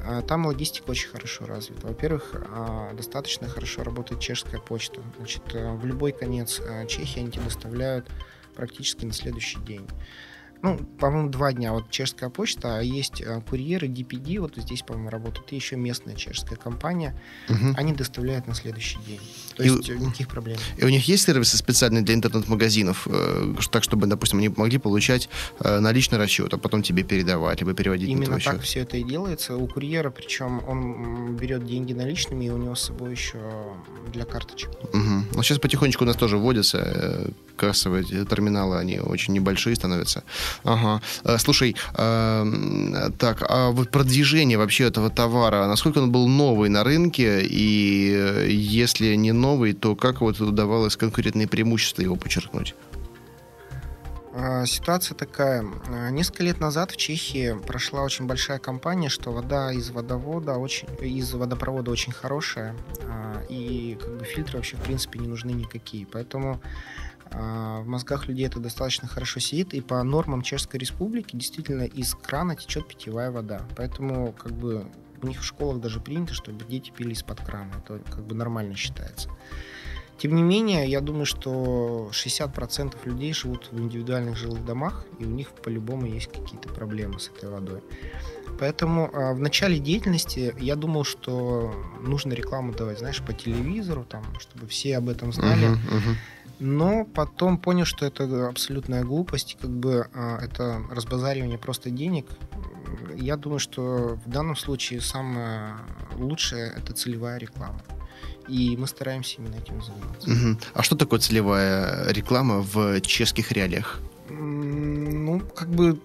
[0.05, 1.87] А Там логистика очень хорошо развита.
[1.87, 5.01] Во-первых, а, достаточно хорошо работает чешская почта.
[5.17, 8.07] Значит, э, в любой конец Чехии они тебе доставляют
[8.55, 9.87] практически на следующий день.
[10.63, 11.73] Ну, по-моему, два дня.
[11.73, 16.15] Вот чешская почта, а есть э, курьеры DPD, вот здесь, по-моему, работают, и еще местная
[16.17, 17.19] чешская компания.
[17.49, 17.75] Мгм.
[17.79, 19.21] Они доставляют на следующий день.
[19.57, 20.59] То И- есть э, никаких проблем.
[20.77, 25.31] И у них есть сервисы специальные для интернет-магазинов, э, так, чтобы, допустим, они могли получать
[25.61, 28.63] э, наличный расчет, а потом тебе передавать, либо переводить на Именно твой так счет?
[28.65, 29.57] все это и делается.
[29.57, 33.39] У курьера, причем он берет деньги наличными, и у него с собой еще
[34.13, 34.71] для карточек.
[34.93, 35.27] Мгм.
[35.35, 40.23] Ну, сейчас потихонечку у нас тоже вводятся э, кассовые э, терминалы, они очень небольшие становятся.
[40.65, 41.01] Ага.
[41.25, 46.85] Э, Слушай, э, так, а вот продвижение вообще этого товара, насколько он был новый на
[46.85, 52.75] рынке, и э, если не новый, то как вот удавалось конкурентные преимущества его подчеркнуть?
[54.33, 55.65] А, Ситуация такая.
[55.89, 60.89] А, Несколько лет назад в Чехии прошла очень большая кампания, что вода из водовода очень,
[61.01, 66.07] из водопровода очень хорошая, а, и как бы фильтры вообще в принципе не нужны никакие.
[66.07, 66.61] Поэтому
[67.31, 72.57] в мозгах людей это достаточно хорошо сидит, и по нормам Чешской Республики действительно из крана
[72.57, 73.63] течет питьевая вода.
[73.77, 74.87] Поэтому как бы
[75.23, 77.73] у них в школах даже принято, чтобы дети пили из-под крана.
[77.79, 79.31] Это как бы нормально считается.
[80.19, 85.31] Тем не менее, я думаю, что 60% людей живут в индивидуальных жилых домах, и у
[85.31, 87.81] них по-любому есть какие-то проблемы с этой водой.
[88.59, 94.23] Поэтому а, в начале деятельности я думал, что нужно рекламу давать, знаешь, по телевизору, там,
[94.39, 95.69] чтобы все об этом знали.
[95.69, 96.17] Мгм, мгм.
[96.61, 102.27] Но потом понял, что это абсолютная глупость, как бы а, это разбазаривание просто денег.
[103.17, 105.77] Я думаю, что в данном случае самое
[106.17, 107.83] лучшее это целевая реклама.
[108.47, 110.29] И мы стараемся именно этим заниматься.
[110.29, 110.59] Мгм.
[110.75, 114.01] А что такое целевая реклама в чешских реалиях?
[114.29, 115.99] Ну, как бы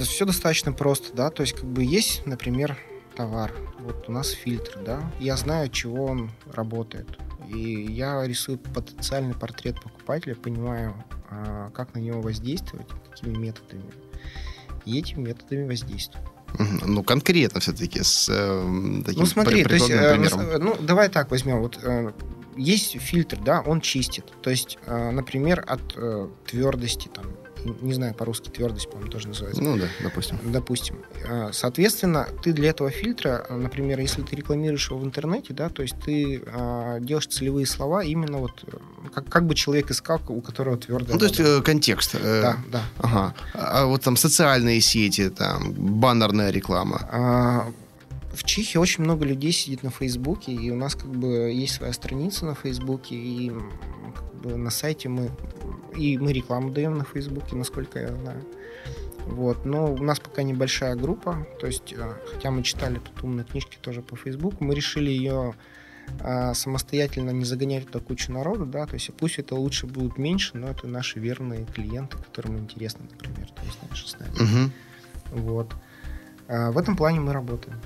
[0.00, 1.30] все достаточно просто, да.
[1.30, 2.76] То есть, как бы есть, например,
[3.14, 3.52] товар.
[3.78, 5.00] Вот у нас фильтр, да.
[5.18, 7.06] Я знаю, чего он работает.
[7.48, 10.94] И я рисую потенциальный портрет покупателя, понимаю,
[11.30, 13.84] а, как на него воздействовать, какими методами.
[14.84, 16.24] И этими методами воздействую.
[16.84, 20.22] Ну, конкретно все-таки, с э, таким Ну, смотри, то есть, э, примером.
[20.22, 21.60] на с- ну, давай так возьмем.
[21.60, 22.12] Вот, э,
[22.58, 24.26] есть фильтр, да, он чистит.
[24.42, 27.24] То есть, э, например, от э, твердости, там,
[27.64, 29.62] не знаю, по-русски твердость, по-моему, тоже называется.
[29.62, 30.38] Ну да, допустим.
[30.44, 30.96] Допустим.
[31.24, 35.82] Э, соответственно, ты для этого фильтра, например, если ты рекламируешь его в интернете, да, то
[35.82, 38.76] есть ты э, делаешь целевые слова именно вот э,
[39.14, 42.14] как, как бы человек искал, у которого твердая Ну, то есть э, контекст.
[42.14, 42.82] Э, Да, да.
[42.98, 43.34] Ага.
[43.54, 47.08] А вот там социальные сети, там, баннерная реклама.
[47.10, 47.72] А,
[48.34, 51.92] В Чехии очень много людей сидит на Фейсбуке, и у нас как бы есть своя
[51.92, 53.52] страница на Фейсбуке, и
[54.14, 55.30] как бы на сайте мы
[55.96, 58.44] и мы рекламу даем на Фейсбуке, насколько я знаю.
[59.26, 59.64] Вот.
[59.64, 63.78] Но у нас пока небольшая группа, то есть, э, хотя мы читали тут умные книжки
[63.80, 65.54] тоже по Фейсбуку, мы решили ее
[66.20, 70.56] а, самостоятельно не загонять туда кучу народу, да, то есть пусть это лучше будет меньше,
[70.56, 74.32] но это наши верные клиенты, которым интересно, например, то есть наши с нами.
[74.40, 74.72] Мгм.
[75.30, 75.74] Вот.
[76.48, 77.78] А, В этом плане мы работаем.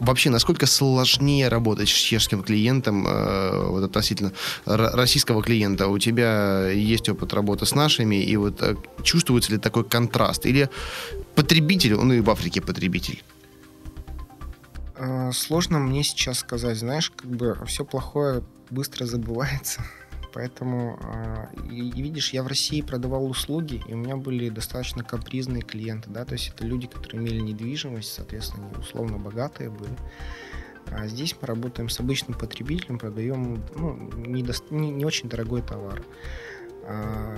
[0.00, 4.32] Вообще, насколько сложнее работать с чешским клиентом э, вот относительно
[4.64, 5.88] российского клиента?
[5.88, 10.44] У тебя есть опыт работы с нашими, и вот э, чувствуется ли такой контраст?
[10.46, 10.68] Или
[11.34, 13.22] потребитель, он и в Африке потребитель?
[14.98, 19.82] А, Сложно мне сейчас сказать, знаешь, как бы все плохое быстро забывается.
[20.36, 25.02] Поэтому, а, и, и видишь, я в России продавал услуги, и у меня были достаточно
[25.02, 29.96] капризные клиенты, да, то есть это люди, которые имели недвижимость, соответственно, они условно богатые были.
[30.88, 35.62] А здесь мы работаем с обычным потребителем, продаем ну, не, дос- не- не очень дорогой
[35.62, 36.02] товар.
[36.86, 37.36] А,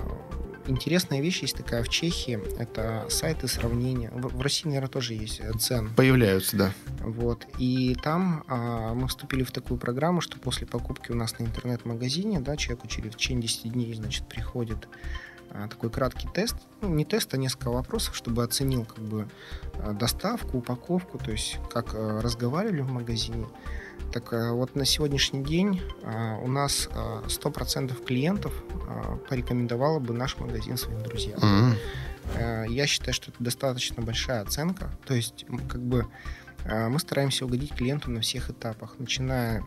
[0.68, 4.10] Интересная вещь есть такая в Чехии, это сайты сравнения.
[4.12, 5.94] В, России, наверное, тоже есть э, цен.
[5.96, 6.72] Появляются, да.
[7.00, 7.46] Вот.
[7.56, 12.40] И там а, мы вступили в такую программу, что после покупки у нас на интернет-магазине,
[12.40, 14.88] да, человеку через в течение 10 дней, значит, приходит
[15.50, 19.26] а, такой краткий тест, ну, не тест, а несколько вопросов, чтобы оценил как бы
[19.94, 23.46] доставку, упаковку, то есть как а, разговаривали в магазине.
[24.12, 28.52] Так а, вот на сегодняшний день а, у нас а, 100% клиентов
[28.88, 31.38] а, порекомендовало бы наш магазин своим друзьям.
[32.34, 34.90] Э, Я считаю, что это достаточно большая оценка.
[35.06, 36.06] То есть, как бы
[36.64, 39.64] э, мы стараемся угодить клиенту на всех этапах, начиная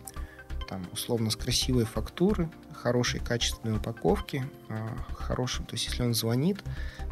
[0.67, 6.59] там, условно, с красивой фактуры, хорошей качественной упаковки, э, хорошим, то есть если он звонит,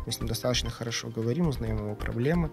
[0.06, 2.52] мы с ним достаточно хорошо говорим, узнаем его проблемы,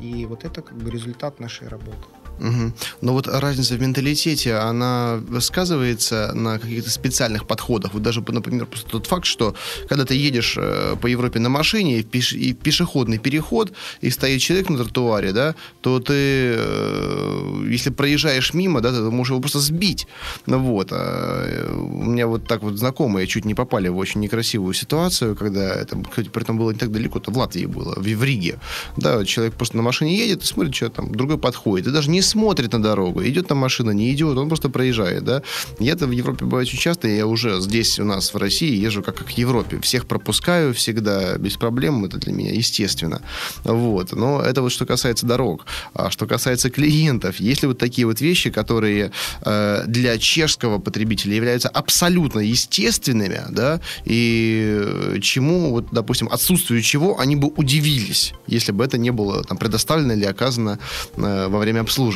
[0.00, 2.08] и вот это как бы результат нашей работы.
[2.38, 2.74] Мгм.
[3.00, 7.94] Но вот разница в менталитете, она сказывается на каких-то специальных подходах.
[7.94, 9.54] Вот даже, например, просто тот факт, что
[9.88, 14.40] когда ты едешь э, по Европе на машине, и, пеш- и пешеходный переход, и стоит
[14.40, 19.60] человек на тротуаре, да, то ты, э, если проезжаешь мимо, да, ты можешь его просто
[19.60, 20.06] сбить.
[20.46, 20.88] Ну вот.
[20.92, 25.36] А, э, у меня вот так вот знакомые чуть не попали в очень некрасивую ситуацию,
[25.36, 28.24] когда это, кстати, при этом было не так далеко, это в Латвии было, в, в
[28.24, 28.58] Риге.
[28.96, 31.86] Да, человек просто на машине едет и смотрит, что там, другой подходит.
[31.86, 33.24] И даже не смотрит на дорогу.
[33.24, 35.42] Идет там машина, не идет, он просто проезжает, да.
[35.78, 39.16] Я-то в Европе бываю очень часто, я уже здесь у нас в России езжу как,
[39.16, 39.80] как в Европе.
[39.80, 43.22] Всех пропускаю всегда без проблем, это для меня естественно.
[43.64, 44.12] Вот.
[44.12, 45.66] Но это вот что касается дорог.
[45.94, 49.12] А что касается клиентов, есть ли вот такие вот вещи, которые
[49.42, 57.18] э, для чешского потребителя являются абсолютно естественными, да, и э, чему, вот, допустим, отсутствию чего
[57.18, 60.78] они бы удивились, если бы это не было там, предоставлено или оказано
[61.16, 62.15] э, во время обслуживания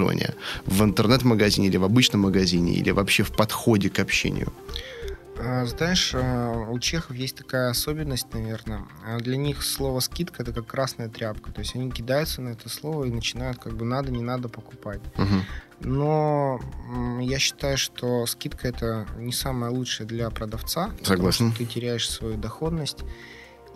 [0.67, 4.53] в интернет-магазине или в обычном магазине, или вообще в подходе к общению.
[5.43, 8.85] А, Знаешь, а, у чехов есть такая особенность, наверное.
[9.07, 11.51] А Для них слово скидка это как красная тряпка.
[11.51, 15.01] То есть они кидаются на это слово и начинают как бы надо, не надо покупать.
[15.17, 15.45] Мгм.
[15.81, 16.61] Но
[17.23, 20.89] я считаю, что скидка это не самое лучшее для продавца.
[20.89, 21.49] потому Согласен.
[21.53, 22.99] что Ты теряешь свою доходность.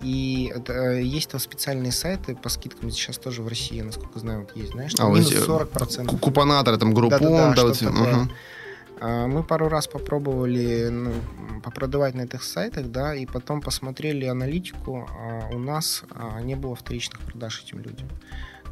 [0.03, 2.91] И это, э, есть там специальные сайты по скидкам.
[2.91, 6.07] Сейчас тоже в России, насколько знаю, вот есть, знаешь, А, там вот минус эти, 40%.
[6.07, 8.15] Ку- Купонаторы, там, группон, да, вот что-то эти- такое.
[8.15, 8.31] мгм.
[9.01, 11.13] А, Мы пару раз попробовали ну,
[11.63, 15.09] попродавать на этих сайтах, да, и потом посмотрели аналитику.
[15.11, 18.09] а у нас а, не было вторичных продаж этим людям.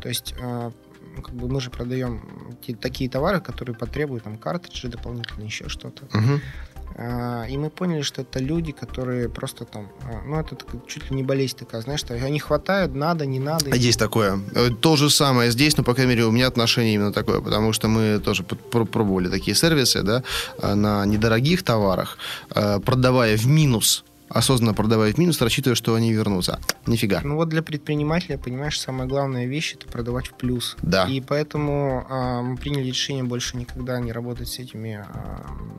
[0.00, 0.72] То есть, а,
[1.16, 6.04] как бы мы же продаем те- такие товары, которые потребуют там картриджи дополнительно, еще что-то.
[6.16, 6.40] Мгм.
[6.96, 11.16] А, И мы поняли, что это люди, которые просто там, а, ну это чуть ли
[11.16, 13.70] не болезнь такая, знаешь, что они хватают, надо, не надо.
[13.72, 14.38] А Есть такое.
[14.54, 17.72] Э, То же самое здесь, но, по крайней мере, у меня отношение именно такое, потому
[17.72, 20.22] что мы тоже пробовали такие сервисы, да,
[20.58, 22.18] э, на недорогих товарах,
[22.54, 26.58] э, продавая в минус, осознанно продавая в минус, рассчитывая, что они вернутся.
[26.86, 27.20] Нифига.
[27.22, 30.76] Ну вот для предпринимателя, понимаешь, самая главная вещь это продавать в плюс.
[30.82, 31.04] Да.
[31.04, 35.04] И поэтому а, мы приняли решение больше никогда не работать с этими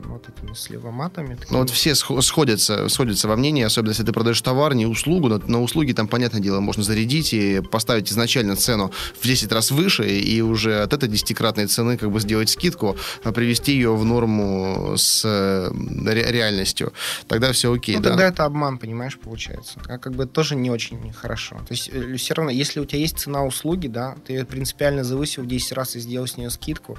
[0.06, 1.38] вот, вот этими сливоматами.
[1.50, 5.38] Ну вот все сходятся, сходятся во мнении, особенно если ты продаешь товар, не услугу, но
[5.46, 10.08] на услуги там, понятное дело, можно зарядить и поставить изначально цену в 10 раз выше,
[10.08, 14.94] и уже от этой десятикратной цены как бы сделать скидку, а привести ее в норму
[14.96, 15.70] с э,
[16.04, 16.92] реальностью.
[17.28, 18.10] Тогда все окей, ну, да?
[18.10, 19.80] тогда это обман, понимаешь, получается.
[19.88, 21.56] А как бы тоже не очень хорошо.
[21.56, 25.04] То есть э, все равно, если у тебя есть цена услуги, да, ты ее принципиально
[25.04, 26.98] завысил в 10 раз и сделал с нее скидку,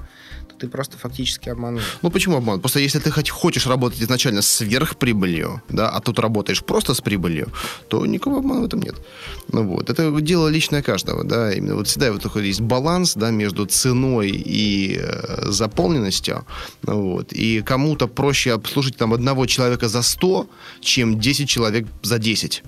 [0.58, 1.80] ты просто фактически обманул.
[2.02, 2.60] Ну почему обман?
[2.60, 7.00] Просто если ты хоть хочешь работать изначально с сверхприбылью, да, а тут работаешь просто с
[7.00, 7.48] прибылью,
[7.88, 8.94] то никакого обмана в этом нет.
[9.52, 13.30] Ну вот, это дело личное каждого, да, именно вот всегда вот такой есть баланс, да,
[13.30, 16.44] между ценой и э, заполненностью,
[16.82, 20.48] вот, и кому-то проще обслужить там одного человека за 100,
[20.80, 22.62] чем 10 человек за 10.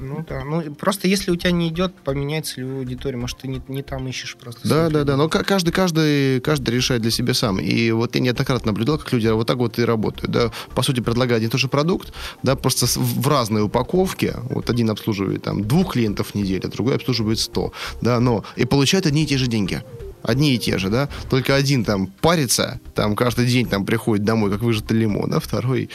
[0.00, 3.60] Ну да, ну просто если у тебя не идет, поменяй целевую аудиторию, может, ты не,
[3.68, 4.66] не там ищешь просто.
[4.66, 7.60] Да, да, да, но каждый, каждый, каждый решает для себя сам.
[7.60, 10.30] И вот я неоднократно наблюдал, как люди вот так вот и работают.
[10.30, 14.36] Да, по сути, предлагая один и тот же продукт, да, просто в разной упаковке.
[14.48, 19.06] Вот один обслуживает там двух клиентов в неделю, другой обслуживает сто, да, но и получают
[19.06, 19.82] одни и те же деньги
[20.22, 24.50] одни и те же, да, только один там парится, там каждый день там приходит домой,
[24.50, 25.88] как выжатый лимон, а второй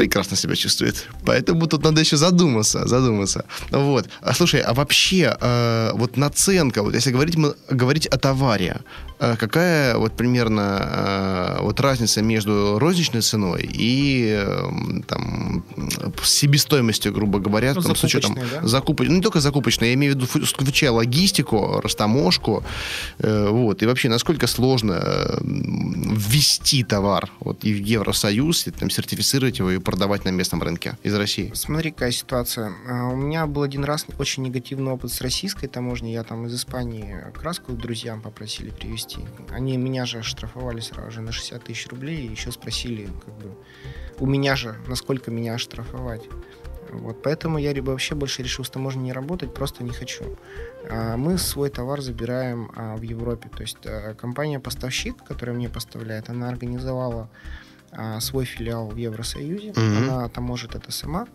[0.00, 1.08] прекрасно себя чувствует.
[1.26, 3.44] Поэтому тут надо еще задуматься, задуматься.
[3.70, 4.08] Вот.
[4.22, 8.80] А слушай, а вообще э, вот наценка, вот если говорить, мы, говорить о товаре,
[9.18, 15.64] э, какая вот примерно э, вот разница между розничной ценой и э, там
[16.24, 18.66] себестоимостью, грубо говоря, ну, там, с учетом да?
[18.66, 19.08] закупоч...
[19.08, 22.64] ну, не только закупочной, я имею в виду включая логистику, растаможку,
[23.18, 28.88] э, вот, и вообще насколько сложно э, ввести товар вот, и в Евросоюз, и, там,
[28.88, 31.50] сертифицировать его и продавать на местном рынке из России?
[31.52, 32.72] Смотри, какая ситуация.
[32.88, 36.12] А, у меня был один раз очень негативный опыт с российской таможней.
[36.12, 39.18] Я там из Испании краску друзьям попросили привезти.
[39.50, 43.56] Они меня же оштрафовали сразу же на 60 тысяч рублей и еще спросили, как бы,
[44.20, 46.22] у меня же, насколько меня оштрафовать.
[46.90, 50.38] Вот, поэтому я вообще больше решил с таможней не работать, просто не хочу.
[50.88, 53.48] А, мы свой товар забираем а, в Европе.
[53.48, 53.78] То есть
[54.18, 57.28] компания-поставщик, которая мне поставляет, она организовала
[57.92, 59.96] а, свой филиал в Евросоюзе, mm-hmm.
[59.98, 61.26] она там может это сама,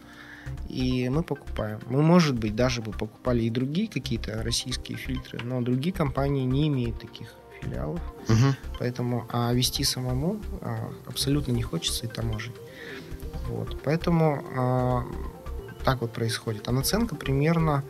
[0.69, 1.79] и мы покупаем.
[1.87, 6.67] Мы, может быть, даже бы покупали и другие какие-то российские фильтры, но другие компании не
[6.67, 12.53] имеют таких филиалов, uh поэтому а вести самому а, абсолютно не хочется и таможень.
[13.47, 15.05] Вот, поэтому а,
[15.83, 16.67] так вот происходит.
[16.67, 17.83] А наценка примерно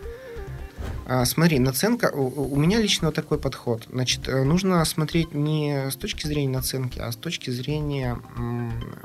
[1.25, 3.87] смотри, наценка, у, меня лично такой подход.
[3.91, 8.19] Значит, э, нужно смотреть не с точки зрения наценки, а с точки зрения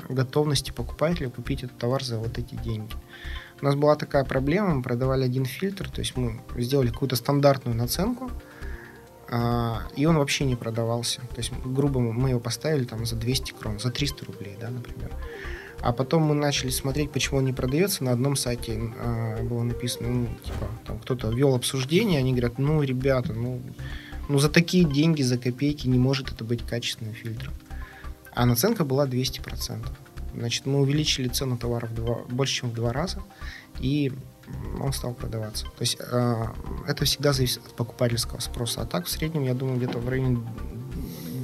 [0.09, 2.95] готовности покупателя купить этот товар за вот эти деньги.
[3.61, 7.77] У нас была такая проблема, мы продавали один фильтр, то есть мы сделали какую-то стандартную
[7.77, 8.31] наценку,
[9.29, 11.21] а, и он вообще не продавался.
[11.21, 15.11] То есть, грубо мы его поставили там за 200 крон, за 300 рублей, да, например.
[15.81, 18.03] А потом мы начали смотреть, почему он не продается.
[18.03, 22.83] На одном сайте э, было написано, ну, типа, там кто-то вел обсуждение, они говорят, ну,
[22.83, 23.61] ребята, ну,
[24.29, 27.53] ну, за такие деньги, за копейки не может это быть качественным фильтром.
[28.33, 29.87] А наценка была 200%.
[30.35, 33.21] Значит, мы увеличили цену товара в два, больше, чем в два раза,
[33.79, 34.13] и
[34.79, 35.65] он стал продаваться.
[35.65, 36.45] То есть э,
[36.87, 38.81] это всегда зависит от покупательского спроса.
[38.81, 40.41] А так, в среднем, я думаю, где-то в районе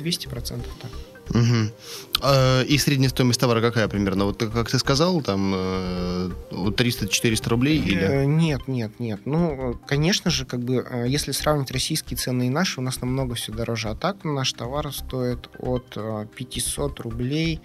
[0.01, 0.91] 200% так.
[1.29, 2.67] Угу.
[2.67, 4.25] И средняя стоимость товара какая примерно?
[4.25, 8.01] Вот как ты сказал, там 300-400 э, рублей или?
[8.01, 9.21] Э, нет, нет, нет.
[9.25, 13.35] Ну, конечно же, как бы, э, если сравнить российские цены и наши, у нас намного
[13.35, 13.89] все дороже.
[13.89, 15.97] А так наш товар стоит от
[16.35, 17.61] 500 рублей,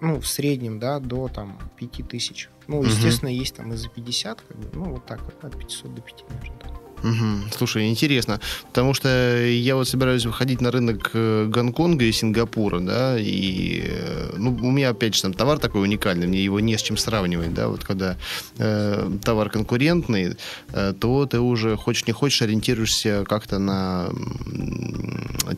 [0.00, 2.50] ну, в среднем, да, до там 5000.
[2.68, 3.40] Ну, естественно, угу.
[3.40, 6.24] есть там и за 50, как бы, ну, вот так вот, от 500 до 5,
[6.28, 6.77] наверное.
[7.02, 7.52] Угу.
[7.56, 9.08] Слушай, интересно, потому что
[9.46, 14.70] я вот собираюсь выходить на рынок э, Гонконга и Сингапура, да, и э, ну, у
[14.70, 17.84] меня опять же там товар такой уникальный, мне его не с чем сравнивать, да, вот
[17.84, 18.16] когда
[18.58, 20.36] э, товар конкурентный,
[20.72, 24.08] э, то ты уже хочешь не хочешь ориентируешься как-то на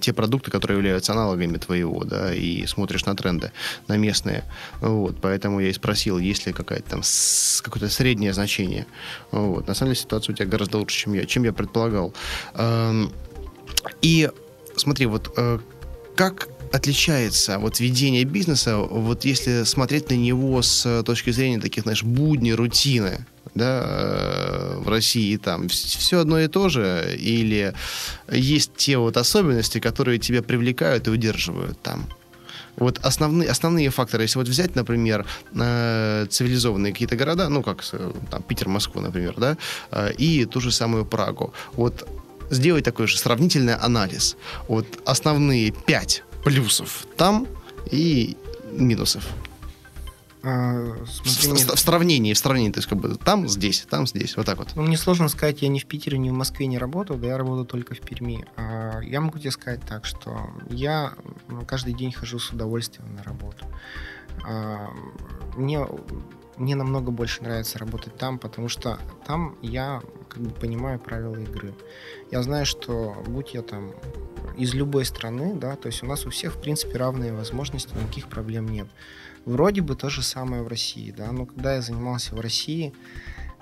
[0.01, 3.51] те продукты, которые являются аналогами твоего, да, и смотришь на тренды,
[3.89, 4.45] на местные,
[4.81, 7.03] вот, поэтому я и спросил, есть ли какая-то там
[7.63, 8.87] какое-то среднее значение,
[9.31, 12.13] вот, на самом деле ситуация у тебя гораздо лучше, чем я чем я предполагал.
[12.55, 13.13] Эм,
[14.03, 14.29] и
[14.77, 15.59] смотри, вот э,
[16.17, 22.03] как отличается вот ведение бизнеса, вот если смотреть на него с точки зрения таких, знаешь,
[22.03, 27.75] будней, рутины, да, э, в России там все одно и то же, или
[28.31, 32.07] есть те вот особенности, которые тебя привлекают и удерживают там?
[32.81, 37.85] Вот основные, основные факторы, если вот взять, например, э, цивилизованные какие-то города, ну, как
[38.31, 39.57] там, Питер, Москву, например, да,
[39.93, 42.09] э, и ту же самую Прагу, вот
[42.51, 44.37] сделать такой же сравнительный анализ.
[44.69, 47.47] Вот основные пять плюсов там
[47.93, 48.37] и
[48.73, 49.25] минусов.
[50.43, 54.37] А, смотри, В, в сравнении, в сравнении, то есть как бы там, здесь, там, здесь,
[54.37, 54.69] вот так вот.
[54.75, 57.39] Ну, мне сложно сказать, я ни в Питере, ни в Москве не работал, да, я
[57.39, 58.47] работаю только в Перми.
[58.57, 61.13] А, Я могу тебе сказать так, что я
[61.67, 63.67] каждый день хожу с удовольствием на работу.
[64.47, 64.89] А,
[65.57, 65.87] Мне,
[66.57, 71.75] мне намного больше нравится работать там, потому что там я как бы понимаю правила игры.
[72.31, 73.93] Я знаю, что будь я там
[74.61, 78.29] из любой страны, да, то есть у нас у всех, в принципе, равные возможности, никаких
[78.29, 78.87] проблем нет.
[79.47, 82.93] Вроде бы то же самое в России, да, но когда я занимался в России,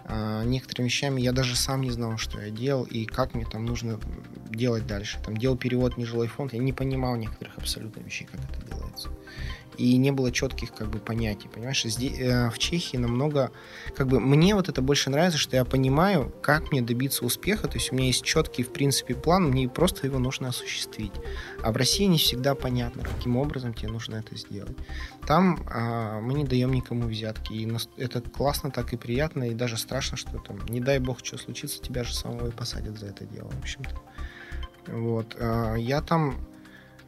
[0.04, 3.64] а, некоторыми вещами я даже сам не знал, что я делал и как мне там
[3.64, 4.00] нужно
[4.50, 5.18] делать дальше.
[5.24, 9.10] Там делал перевод нежилой фонд, я не понимал некоторых абсолютно вещей, как это делается.
[9.78, 11.84] И не было четких как бы понятий, понимаешь?
[11.84, 13.52] Здесь, э, в Чехии намного,
[13.96, 17.74] как бы мне вот это больше нравится, что я понимаю, как мне добиться успеха, то
[17.74, 21.12] есть у меня есть четкий, в принципе, план, мне просто его нужно осуществить.
[21.62, 24.76] А в России не всегда понятно, каким образом тебе нужно это сделать.
[25.26, 29.54] Там а, мы не даем никому взятки, и нас- это классно, так и приятно, и
[29.54, 33.06] даже страшно, что там, не дай бог, что случится, тебя же самого и посадят за
[33.06, 33.90] это дело, в общем-то.
[34.92, 35.36] Вот.
[35.38, 36.40] а, Я там,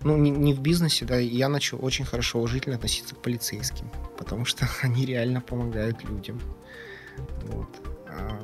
[0.03, 4.45] ну, не, не в бизнесе, да, я начал очень хорошо уважительно относиться к полицейским, потому
[4.45, 6.41] что они реально помогают людям.
[7.47, 7.69] Вот.
[8.09, 8.41] А,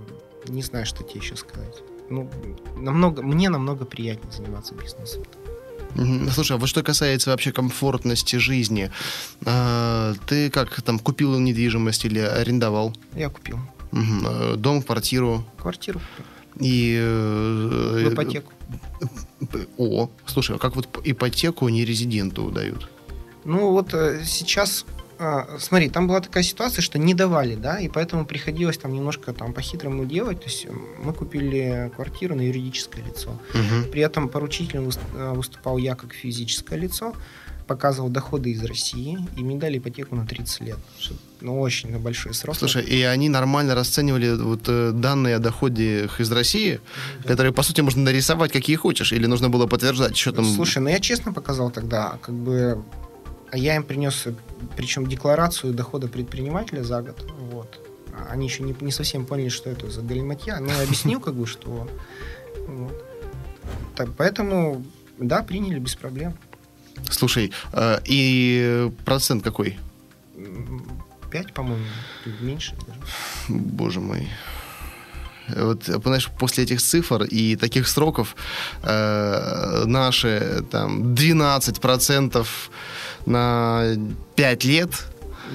[0.49, 1.83] Не знаю, что тебе еще сказать.
[2.11, 2.31] Ну,
[2.77, 5.23] намного, мне намного приятнее заниматься бизнесом.
[5.95, 6.29] Мгм.
[6.31, 8.91] Слушай, а вот что касается вообще комфортности жизни,
[9.45, 12.95] а, ты как там купил недвижимость или арендовал?
[13.15, 13.59] Я купил.
[13.93, 16.01] Э, Дом, квартиру квартиру,
[16.61, 16.99] и...
[17.01, 18.53] э, в ипотеку.
[19.55, 22.89] Э, О, слушай, а как вот ипотеку не резиденту дают?
[23.45, 24.85] Ну вот э, сейчас,
[25.19, 29.33] а, смотри, там была такая ситуация, что не давали, да, и поэтому приходилось там немножко
[29.33, 30.41] там по-хитрому делать.
[30.41, 30.73] То есть э,
[31.03, 33.39] мы купили квартиру на юридическое лицо.
[33.55, 33.91] Мгм.
[33.93, 37.15] При этом поручителем э, выступал я как физическое лицо,
[37.67, 40.79] показывал доходы из России, и мне дали ипотеку на 30 лет.
[41.41, 42.57] Ну, очень на большой срок.
[42.57, 46.81] Слушай, и они нормально расценивали вот э, данные о доходе из России,
[47.25, 50.45] которые, по сути, можно нарисовать какие хочешь, или нужно было подтверждать, что там...
[50.45, 52.83] Слушай, ну я честно показал тогда, как бы,
[53.51, 54.27] а я им принес,
[54.77, 57.81] причем декларацию дохода предпринимателя за год, вот.
[58.31, 61.47] Они еще не, не совсем поняли, что это за галиматья, но я объяснил, как бы,
[61.47, 61.89] что...
[62.67, 63.05] вот.
[63.95, 64.85] Так, поэтому,
[65.19, 66.35] да, приняли без проблем.
[67.11, 69.79] Слушай, э, и процент какой?
[70.37, 70.83] М,
[71.31, 71.85] Пять, по-моему,
[72.41, 73.01] меньше даже.
[73.49, 74.29] Боже мой.
[75.49, 78.35] Вот, понимаешь, после этих цифр и таких сроков
[78.83, 82.47] э, наши там 12%
[83.27, 83.83] на
[84.35, 84.91] 5 лет,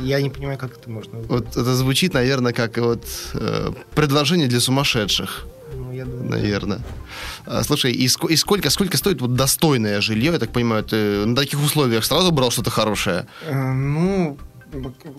[0.02, 1.20] Я не понимаю, как это можно.
[1.20, 6.78] вот это звучит, наверное, как вот э, предложение для сумасшедших, Ну, я думаю, наверное.
[6.78, 6.82] А,
[7.64, 10.34] Слушай, и, ско- и сколько, сколько стоит вот достойное жилье?
[10.34, 13.26] Я так понимаю, ты на таких условиях сразу брал что-то хорошее?
[13.46, 14.38] Э, Ну,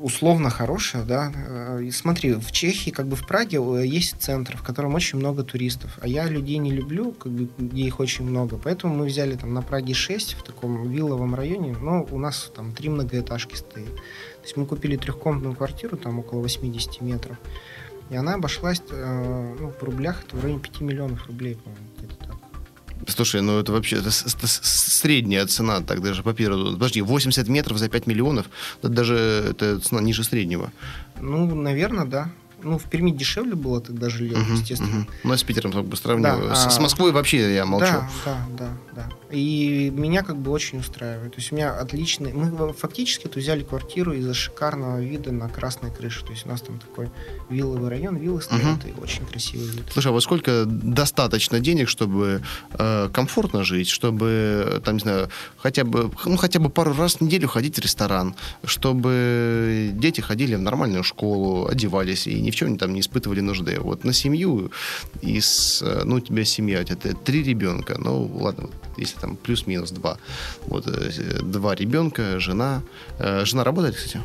[0.00, 1.30] условно хорошая, да.
[1.34, 5.98] Э, смотри, в Чехии, как бы в Праге есть центр, в котором очень много туристов.
[6.00, 8.56] А я людей не люблю, как бы, где их очень много.
[8.56, 11.76] Поэтому мы взяли там на Праге 6 в таком вилловом районе.
[11.80, 13.94] Но у нас там три многоэтажки стоит.
[13.94, 17.36] То есть мы купили трехкомнатную квартиру, там около 80 метров.
[18.12, 22.14] И она обошлась э, ну, в рублях, это в районе 5 миллионов рублей, по-моему, где-то
[22.26, 22.36] так.
[23.08, 26.74] Слушай, ну это вообще это это средняя цена, так даже по первому.
[26.74, 28.50] Подожди, 80 метров за 5 миллионов,
[28.80, 30.70] это даже это цена ниже среднего.
[31.20, 32.28] Ну, наверное, да.
[32.62, 34.90] Ну, в Перми дешевле было тогда жилье, Мгм, естественно.
[34.90, 35.08] мгм.
[35.24, 36.50] Ну, я с Питером как бы сравниваю.
[36.50, 37.86] Да, с, а- с Москвой вообще я молчу.
[37.86, 39.08] Да, да, да, да.
[39.30, 41.32] И меня как бы очень устраивает.
[41.32, 42.32] То есть у меня отличный...
[42.32, 46.24] Мы фактически тут взяли квартиру из-за шикарного вида на красной крыше.
[46.24, 47.10] То есть у нас там такой
[47.48, 49.84] вилловый район, виллы стоят, и очень красивый вид.
[49.90, 55.84] Слушай, а вот сколько достаточно денег, чтобы э, комфортно жить, чтобы, там, не знаю, хотя
[55.84, 58.34] бы, ну, хотя бы пару раз в неделю ходить в ресторан,
[58.64, 63.80] чтобы дети ходили в нормальную школу, одевались и ни в чем там не испытывали нужды.
[63.80, 64.70] Вот на семью
[65.22, 69.90] из, э, ну, у тебя семья, у тебя три ребенка, ну, ладно, если там плюс-минус
[69.90, 70.18] два.
[70.66, 72.82] Вот э, два ребенка, жена.
[73.18, 74.20] Э, жена работает, кстати?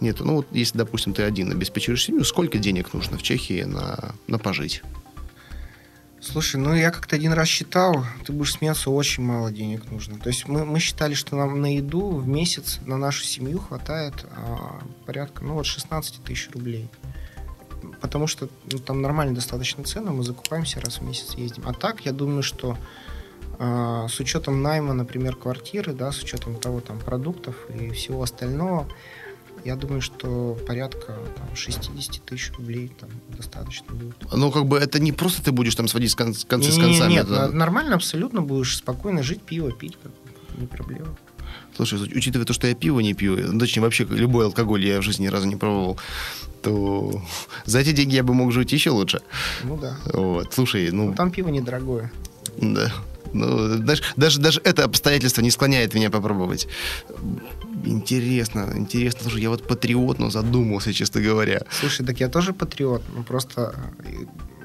[0.00, 4.14] Нет, ну вот если, допустим, ты один обеспечиваешь семью, сколько денег нужно в Чехии на,
[4.26, 4.82] на пожить?
[6.22, 10.20] Слушай, ну я как-то один раз считал, ты будешь смеяться, очень мало денег нужно.
[10.20, 14.14] То есть мы, мы считали, что нам на еду в месяц на нашу семью хватает
[14.36, 16.88] а, порядка, ну вот 16 тысяч рублей.
[18.00, 21.64] Потому что ну, там нормально достаточно цены, мы закупаемся раз в месяц ездим.
[21.66, 22.78] А так, я думаю, что
[23.58, 28.88] с учетом найма, например, квартиры, да, с учетом того там продуктов и всего остального,
[29.64, 34.16] я думаю, что порядка там, 60 тысяч рублей там достаточно будет.
[34.32, 36.98] Ну, как бы это не просто ты будешь там сводить с кон- концы с Не-не-не,
[36.98, 37.12] концами.
[37.12, 41.16] Нет, это- нормально абсолютно будешь спокойно жить, пиво пить, как бы, не проблема.
[41.76, 45.02] Слушай, учитывая то, что я пиво не пью, ну, точнее, вообще любой алкоголь я в
[45.02, 45.98] жизни ни разу не пробовал,
[46.62, 47.22] то
[47.64, 49.20] за эти деньги я бы мог жить еще лучше.
[49.62, 49.96] Ну да.
[50.12, 50.52] Вот.
[50.52, 51.10] Слушай, ну...
[51.10, 52.10] Но там пиво недорогое.
[52.58, 52.92] Да.
[53.32, 56.68] Ну, даже, даже, даже это обстоятельство не склоняет меня попробовать.
[57.84, 59.22] Интересно, интересно.
[59.22, 61.62] Слушай, я вот патриот, но задумался, честно говоря.
[61.70, 63.74] Слушай, так я тоже патриот, ну просто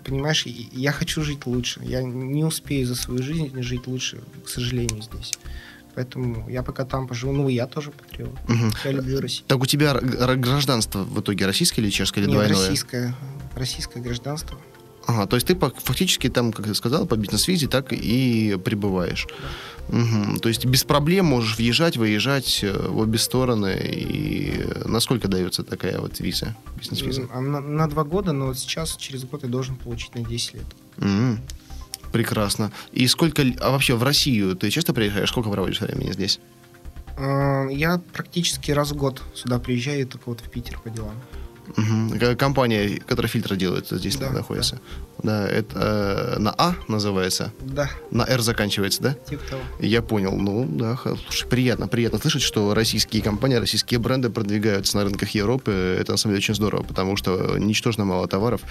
[0.05, 1.82] понимаешь, я хочу жить лучше.
[1.84, 5.34] Я не успею за свою жизнь жить лучше, к сожалению, здесь.
[5.95, 8.38] Поэтому я пока там поживу, ну, я тоже патриот.
[8.47, 8.72] Угу.
[8.86, 9.45] Я люблю Россию.
[9.47, 12.61] Так у тебя гражданство в итоге российское или чешское, или Нет, двойное?
[12.61, 13.15] российское.
[13.55, 14.57] Российское гражданство.
[15.08, 19.26] Ага, то есть ты фактически там, как я сказал, по бизнес-визе так и прибываешь.
[19.30, 19.47] Да.
[19.89, 20.39] Угу.
[20.39, 23.80] То есть без проблем можешь въезжать, выезжать э, в обе стороны.
[23.82, 27.22] И насколько дается такая вот виза, бизнес-виза?
[27.22, 30.66] На, на два года, но сейчас, через год я должен получить на 10 лет.
[30.97, 32.12] Угу.
[32.12, 32.72] Прекрасно.
[32.91, 33.43] И сколько...
[33.62, 35.30] А вообще в Россию ты часто приезжаешь?
[35.30, 36.39] Сколько проводишь времени здесь?
[37.18, 41.16] А, я практически раз в год сюда приезжаю, только вот в Питер по делам.
[41.76, 42.36] Угу.
[42.38, 44.76] Компания, которая фильтры делает, здесь да, находится.
[44.76, 44.82] Да.
[45.24, 47.51] Да, это э, на А называется?
[47.61, 47.89] Да.
[48.11, 49.13] На Р заканчивается, да?
[49.13, 49.61] Типа того.
[49.80, 50.36] Я понял.
[50.36, 55.72] Ну, да, слушай, приятно, приятно слышать, что российские компании, российские бренды продвигаются на рынках Европы.
[55.99, 58.61] Это, на самом деле, очень здорово, потому что ничтожно мало товаров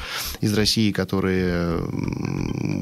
[0.40, 1.82] из России, которые,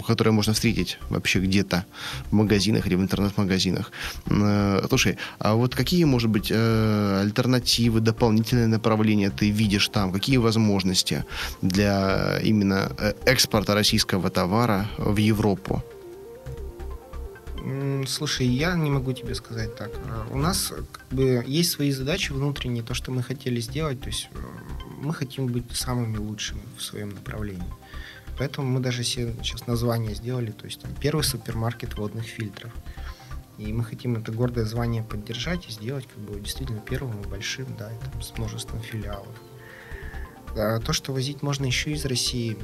[0.07, 1.87] которые можно встретить вообще где-то
[2.31, 3.93] в магазинах или в интернет-магазинах.
[4.27, 10.04] Э, слушай, а вот какие, может быть, э, альтернативы, дополнительные направления ты видишь там?
[10.13, 11.25] Какие возможности
[11.63, 12.93] для именно
[13.25, 15.83] экспорта экспорта российского товара в Европу?
[18.07, 19.91] Слушай, я не могу тебе сказать так.
[20.09, 24.01] А, у нас как бы есть свои задачи внутренние, то, что мы хотели сделать.
[24.01, 24.39] То есть э,
[25.01, 27.73] мы хотим быть самыми лучшими в своем направлении.
[28.39, 30.51] Поэтому мы даже все сейчас название сделали.
[30.51, 32.73] То есть там первый супермаркет водных фильтров.
[33.57, 37.67] И мы хотим это гордое звание поддержать и сделать как бы действительно первым и большим,
[37.79, 39.37] да, и, там, с множеством филиалов.
[40.57, 42.57] А то, что возить можно еще из России,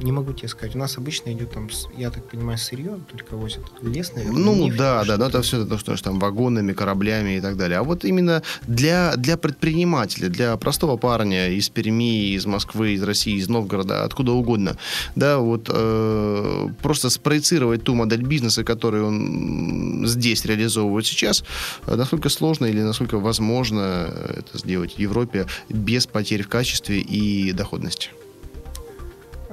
[0.00, 0.74] не могу тебе сказать.
[0.74, 4.38] У нас обычно идет там, я так понимаю, сырье, только возят лес, наверное.
[4.38, 7.56] Ну нефть, да, да, но это все это что, что там вагонами, кораблями и так
[7.56, 7.78] далее.
[7.78, 13.36] А вот именно для, для предпринимателя, для простого парня из Перми, из Москвы, из России,
[13.36, 14.76] из Новгорода, откуда угодно,
[15.14, 21.44] да, вот э, просто спроецировать ту модель бизнеса, которую он здесь реализовывает сейчас,
[21.86, 28.10] насколько сложно или насколько возможно это сделать в Европе без потерь в качестве и доходности.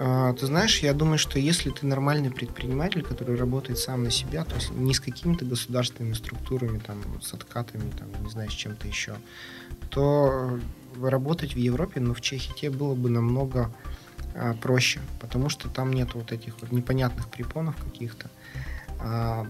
[0.06, 4.44] А, ты знаешь, я думаю, что если ты нормальный предприниматель, который работает сам на себя,
[4.44, 8.86] то есть не с какими-то государственными структурами, там, с откатами, там, не знаю, с чем-то
[8.86, 9.16] еще,
[9.90, 10.60] то
[11.02, 13.74] работать в Европе, но ну, в Чехии тебе было бы намного
[14.36, 18.30] а, проще, потому что там нет вот этих вот непонятных препонов каких-то.
[19.00, 19.48] А,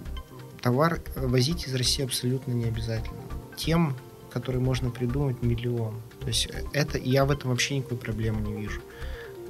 [0.61, 3.21] товар возить из России абсолютно не обязательно.
[3.57, 3.97] Тем,
[4.31, 5.99] которые можно придумать, миллион.
[6.19, 8.81] То есть это я в этом вообще никакой проблемы не вижу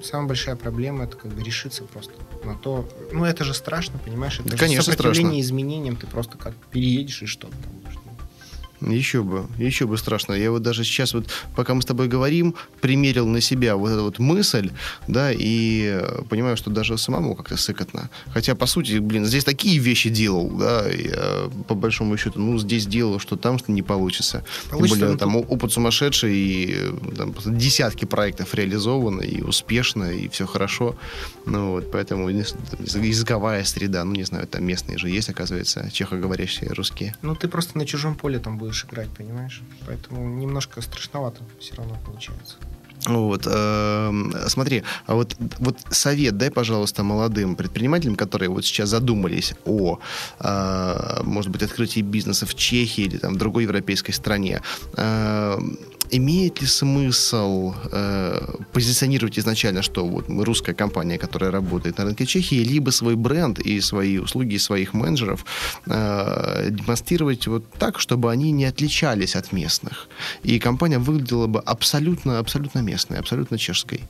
[0.04, 2.88] самая большая проблема это как бы решиться просто на то.
[3.12, 4.40] Ну, это же страшно, понимаешь?
[4.40, 5.56] Это Конечно, сопротивление страшно.
[5.56, 7.60] изменениям, ты просто как переедешь и что там.
[8.88, 10.34] Еще бы, еще бы страшно.
[10.34, 14.04] Я вот даже сейчас вот, пока мы с тобой говорим, примерил на себя вот эту
[14.04, 14.72] вот мысль,
[15.08, 18.10] да, и э, понимаю, что даже самому как-то сыкотно.
[18.34, 22.58] Хотя, по сути, блин, здесь такие вещи делал, да, и, э, по большому счету, ну,
[22.60, 24.44] здесь делал, что там, что не получится.
[24.70, 25.52] получится Тем более, там тут...
[25.52, 30.96] опыт сумасшедший, и э, там, десятки проектов реализовано, и успешно, и все хорошо.
[31.46, 37.16] Ну, вот, поэтому языковая среда, ну, не знаю, там местные же есть, оказывается, чехоговорящие русские.
[37.22, 39.62] Ну, ты просто на чужом поле там будешь будешь играть, понимаешь?
[39.88, 42.56] Поэтому немножко страшновато все равно получается.
[43.06, 49.54] Вот, э, смотри, а вот, вот совет дай, пожалуйста, молодым предпринимателям, которые вот сейчас задумались
[49.66, 50.00] о,
[50.40, 54.62] э, может быть, открытии бизнеса в Чехии или там в другой европейской стране.
[54.98, 55.60] Э,
[56.12, 58.40] имеет ли смысл э,
[58.72, 63.60] позиционировать изначально, что вот мы русская компания, которая работает на рынке Чехии, либо свой бренд
[63.60, 65.46] и свои услуги своих менеджеров
[65.86, 70.08] э, демонстрировать вот так, чтобы они не отличались от местных,
[70.44, 74.02] и компания выглядела бы абсолютно, абсолютно местной, абсолютно чешской?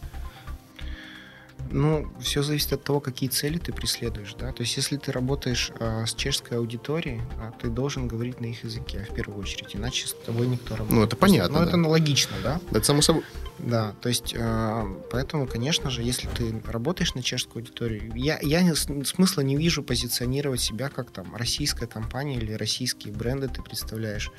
[1.73, 4.51] Ну, все зависит от того, какие цели ты преследуешь, да.
[4.51, 8.63] То есть, если ты работаешь э, с чешской аудиторией, э, ты должен говорить на их
[8.63, 10.99] языке в первую очередь, иначе с тобой никто работает.
[10.99, 11.59] Ну, это понятно.
[11.59, 11.71] Ну, да.
[11.71, 12.61] это логично, да.
[12.69, 13.23] Это само собой.
[13.57, 18.75] Да, то есть, э, поэтому, конечно же, если ты работаешь на чешскую аудиторию, я, я
[18.75, 24.31] смысла не вижу позиционировать себя как там российская компания или российские бренды ты представляешь.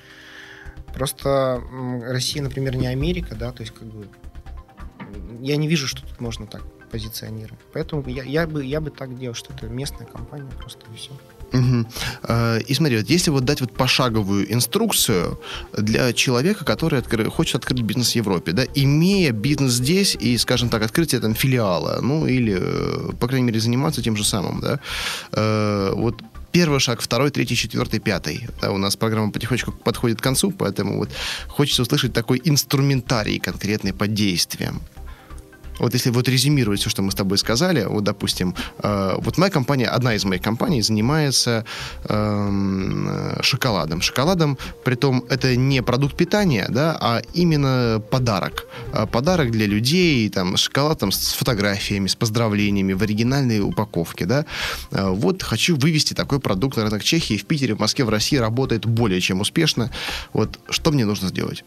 [0.94, 1.60] Просто
[2.02, 4.06] Россия, например, не Америка, да, то есть как бы
[5.40, 6.62] я не вижу, что тут можно так
[6.94, 7.58] позиционировать.
[7.72, 11.10] Поэтому я, я, бы, я бы так делал, что это местная компания просто и все.
[11.52, 11.86] Угу.
[12.68, 15.40] И смотри, вот если вот дать вот пошаговую инструкцию
[15.72, 17.28] для человека, который откры...
[17.30, 21.98] хочет открыть бизнес в Европе, да, имея бизнес здесь и, скажем так, открытие там филиала,
[22.00, 24.78] ну или, э, по крайней мере, заниматься тем же самым, да,
[25.32, 26.22] э, вот
[26.52, 28.48] первый шаг, второй, третий, четвертый, пятый.
[28.60, 31.10] Да, у нас программа потихонечку подходит к концу, поэтому вот
[31.48, 34.80] хочется услышать такой инструментарий конкретный под действием.
[35.78, 39.50] Вот если вот резюмировать все, что мы с тобой сказали, вот, допустим, э, вот моя
[39.50, 41.64] компания, одна из моих компаний занимается
[42.04, 44.00] э, шоколадом.
[44.00, 48.66] Шоколадом, при том это не продукт питания, да, а именно подарок.
[48.92, 54.46] Э, подарок для людей, там, шоколад там, с фотографиями, с поздравлениями в оригинальной упаковке, да.
[54.90, 58.36] Э, вот хочу вывести такой продукт на рынок Чехии, в Питере, в Москве, в России
[58.36, 59.90] работает более чем успешно.
[60.32, 61.64] Вот что мне нужно сделать?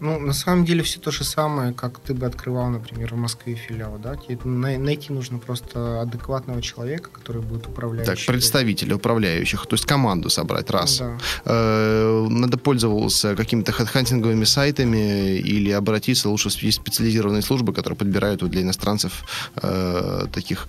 [0.00, 3.54] Ну, на самом деле все то же самое, как ты бы открывал, например, в Москве
[3.54, 4.16] филиал, да?
[4.16, 8.06] Тебе найти нужно просто адекватного человека, который будет управлять.
[8.06, 10.98] Так, представителя управляющих, то есть команду собрать, раз.
[10.98, 11.18] Да.
[11.44, 18.62] Э, надо пользоваться какими-то хедхантинговыми сайтами или обратиться лучше в специализированные службы, которые подбирают для
[18.62, 19.22] иностранцев
[19.62, 20.68] э, таких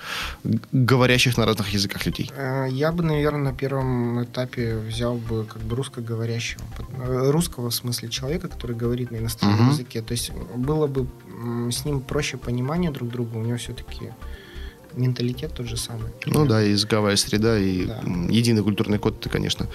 [0.72, 2.32] говорящих на разных языках людей.
[2.36, 6.62] Э, я бы, наверное, на первом этапе взял бы как бы русскоговорящего,
[7.32, 9.72] русского в смысле человека, который говорит на иностранном uh-huh.
[9.72, 10.02] языке.
[10.02, 11.08] То есть было бы
[11.72, 14.12] с ним проще понимание друг друга, у него все-таки
[14.94, 16.12] менталитет тот же самый.
[16.26, 18.02] Ну да, языковая среда и да.
[18.30, 19.66] единый культурный код, это, конечно,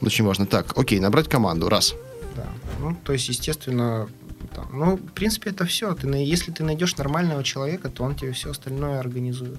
[0.00, 0.06] да.
[0.06, 0.46] очень важно.
[0.46, 1.94] Так, окей, набрать команду, раз.
[2.36, 2.46] Да,
[2.80, 4.08] ну, то есть, естественно,
[4.54, 4.64] да.
[4.72, 5.94] ну, в принципе, это все.
[5.94, 9.58] Ты, если ты найдешь нормального человека, то он тебе все остальное организует.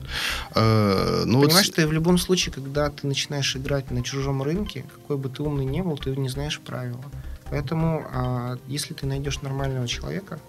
[0.56, 1.76] Э, ну Понимаешь, вот...
[1.76, 5.66] ты в любом случае, когда ты начинаешь играть на чужом рынке, какой бы ты умный
[5.66, 7.04] не был, ты не знаешь правила.
[7.50, 10.40] Поэтому, а, если ты найдешь нормального человека,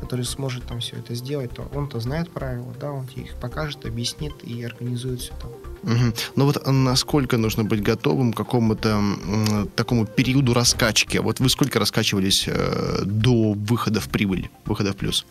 [0.00, 3.84] который сможет там все это сделать, то он-то знает правила, да, он тебе их покажет,
[3.84, 5.50] объяснит и организует все там.
[5.82, 6.14] Угу.
[6.36, 9.00] Но вот насколько нужно быть готовым к какому-то
[9.76, 11.18] такому периоду раскачки?
[11.18, 15.26] Вот вы сколько раскачивались э, до выхода в прибыль, выхода в плюс?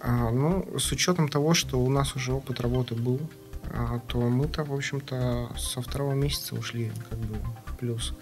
[0.00, 3.20] А, ну, с учетом того, что у нас уже опыт работы был,
[3.72, 7.36] а, то мы-то, в общем-то, со второго месяца ушли как бы
[7.66, 8.14] в плюс.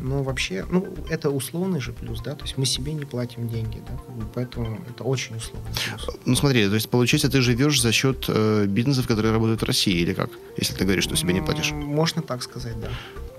[0.00, 3.82] Ну, вообще, ну, это условный же плюс, да, то есть мы себе не платим деньги,
[3.86, 3.98] да,
[4.34, 6.08] поэтому это очень условный плюс.
[6.24, 9.94] Ну, смотри, то есть, получается, ты живешь за счет э, бизнесов, которые работают в России,
[9.94, 11.72] или как, если ты говоришь, что себе не платишь?
[11.72, 12.88] Можно так сказать, да.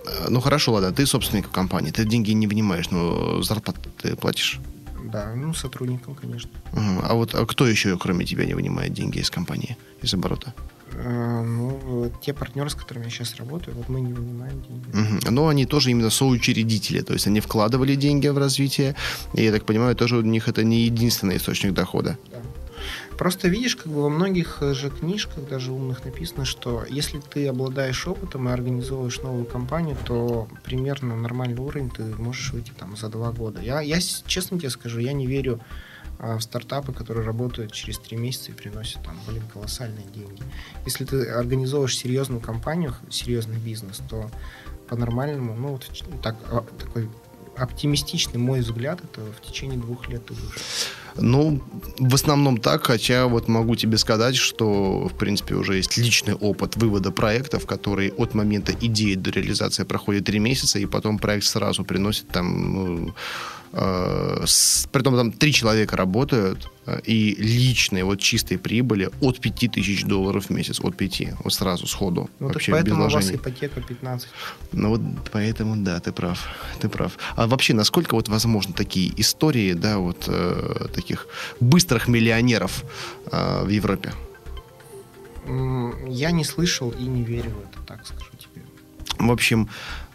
[0.06, 4.60] Э, ну, хорошо, ладно, ты собственник компании, ты деньги не вынимаешь, но зарплату ты платишь?
[5.04, 6.50] Да, ну, сотрудникам, конечно.
[6.74, 10.54] А вот а кто еще, кроме тебя, не вынимает деньги из компании, из оборота?
[10.94, 14.90] Э, ну, те партнеры, с которыми я сейчас работаю, вот мы не вынимаем деньги.
[14.90, 15.32] Угу.
[15.32, 18.96] Но они тоже именно соучредители, то есть они вкладывали деньги в развитие,
[19.34, 22.18] и, я так понимаю, тоже у них это не единственный источник дохода.
[22.32, 22.42] Да.
[23.18, 27.48] Просто видишь, как бы во многих э, же книжках, даже умных, написано, что если ты
[27.48, 33.10] обладаешь опытом и организовываешь новую компанию, то примерно нормальный уровень ты можешь выйти там за
[33.10, 33.62] два года.
[33.62, 35.60] Я, я честно тебе скажу, я не верю
[36.24, 40.44] а, в стартапы, которые работают через три месяца и приносят там, блин, колоссальные деньги.
[40.86, 44.30] Если ты организовываешь серьезную компанию, серьезный бизнес, то
[44.88, 45.90] по-нормальному, ну, вот
[46.22, 47.10] так, а, такой
[47.58, 50.92] оптимистичный мой взгляд, это в течение двух лет ты будешь.
[51.16, 51.60] Ну,
[51.98, 56.76] в основном так, хотя вот могу тебе сказать, что, в принципе, уже есть личный опыт
[56.78, 61.84] вывода проектов, который от момента идеи до реализации проходит три месяца, и потом проект сразу
[61.84, 63.16] приносит там ну,
[63.74, 70.04] с, притом там три человека работают, э, и личные, вот чистые прибыли от 5 тысяч
[70.04, 72.30] долларов в месяц, от 5, вот сразу, сходу.
[72.40, 74.30] Ну, вообще, поэтому без у вас ипотека 15.
[74.74, 75.02] Ну, вот
[75.32, 76.46] поэтому, да, ты прав,
[76.82, 77.18] ты прав.
[77.36, 81.28] А вообще, насколько вот возможно такие истории, да, вот э, таких
[81.60, 82.84] быстрых миллионеров
[83.32, 84.14] э, в Европе?
[86.08, 88.64] Я не слышал и не верю в это, так скажу тебе.
[89.18, 89.70] В общем,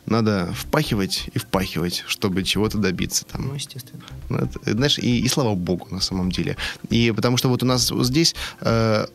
[0.07, 3.25] надо впахивать и впахивать, чтобы чего-то добиться.
[3.25, 3.49] Там.
[3.49, 4.03] Ну, естественно.
[4.29, 6.57] Ну, это, знаешь, и, и слава богу, на самом деле.
[6.91, 9.07] И потому что вот у нас здесь э,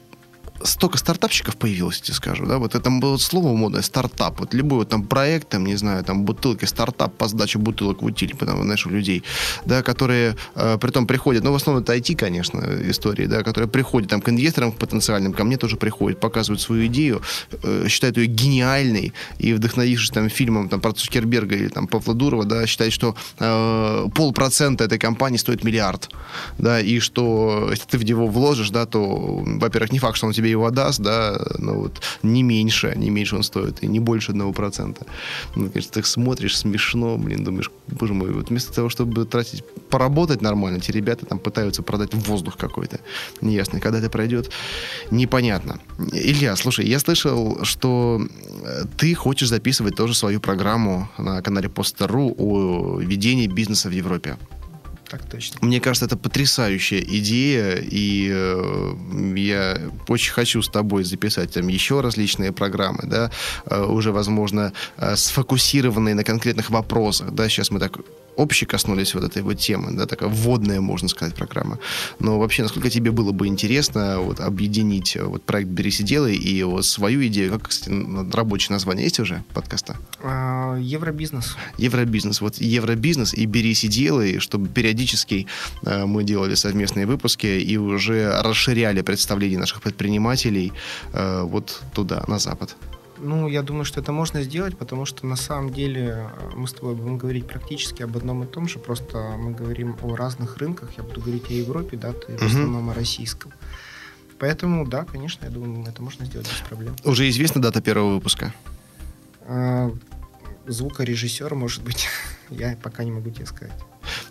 [0.64, 4.90] столько стартапщиков появилось, тебе скажу, да, вот это было слово модное, стартап, вот любой вот
[4.90, 8.86] там проект, там, не знаю, там бутылки, стартап по сдаче бутылок в утиль, потому, знаешь,
[8.86, 9.24] у людей,
[9.66, 13.70] да, которые э, при том приходят, ну, в основном это IT, конечно, истории, да, которые
[13.70, 17.22] приходят там к инвесторам к потенциальным, ко мне тоже приходят, показывают свою идею,
[17.64, 22.46] э, считают ее гениальной, и вдохновившись там фильмом там про Цукерберга или там Павла Дурова,
[22.46, 26.10] да, считают, что э, полпроцента этой компании стоит миллиард,
[26.58, 30.34] да, и что если ты в него вложишь, да, то, во-первых, не факт, что он
[30.34, 34.32] тебе его даст, да, ну вот не меньше, не меньше он стоит, и не больше
[34.32, 35.06] одного процента.
[35.56, 40.42] Ну, конечно, ты смотришь, смешно, блин, думаешь, боже мой, вот вместо того, чтобы тратить, поработать
[40.42, 43.00] нормально, эти ребята там пытаются продать воздух какой-то
[43.42, 43.80] неясный.
[43.80, 44.52] Когда это пройдет,
[45.12, 45.80] непонятно.
[46.12, 48.22] Илья, слушай, я слышал, что
[48.64, 54.38] э, ты хочешь записывать тоже свою программу на канале Poster.ru о ведении бизнеса в Европе.
[55.12, 55.58] Так точно.
[55.62, 58.94] Мне кажется, это потрясающая идея, и э,
[59.36, 63.30] я очень хочу с тобой записать там еще различные программы, да,
[63.66, 67.98] э, уже, возможно, э, сфокусированные на конкретных вопросах, да, сейчас мы так
[68.36, 71.80] общие коснулись вот этой вот темы, да, такая вводная, можно сказать, программа.
[72.20, 76.64] Но вообще, насколько тебе было бы интересно вот объединить вот проект «Берись и делай» и
[76.64, 77.92] вот свою идею, как, кстати,
[78.34, 79.98] рабочее название есть уже подкаста?
[80.24, 81.56] А, Евробизнес.
[81.78, 82.42] Евробизнес.
[82.42, 85.48] Вот Евробизнес и «Берись и делай», чтобы периодически
[85.84, 90.74] э, мы делали совместные выпуски и уже расширяли представление наших предпринимателей
[91.14, 92.76] э, вот туда, на Запад.
[93.24, 96.74] Ну, я думаю, что это можно сделать, потому что на самом деле э, мы с
[96.74, 100.90] тобой будем говорить практически об одном и том же, просто мы говорим о разных рынках.
[100.98, 103.52] Я буду говорить о Европе, да, ты в основном о российском.
[104.40, 106.96] Поэтому, да, конечно, я думаю, это можно сделать без проблем.
[107.04, 108.54] Уже известна дата первого выпуска?
[109.46, 109.92] А,
[110.66, 112.08] звукорежиссер, может быть,
[112.50, 113.80] я пока не могу тебе сказать.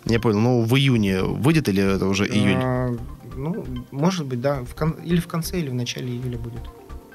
[0.05, 0.39] Я понял.
[0.39, 2.57] Ну, в июне выйдет или это уже июль?
[2.57, 2.97] А,
[3.35, 4.65] ну, может быть, да.
[5.05, 6.63] Или в конце, или в начале июля будет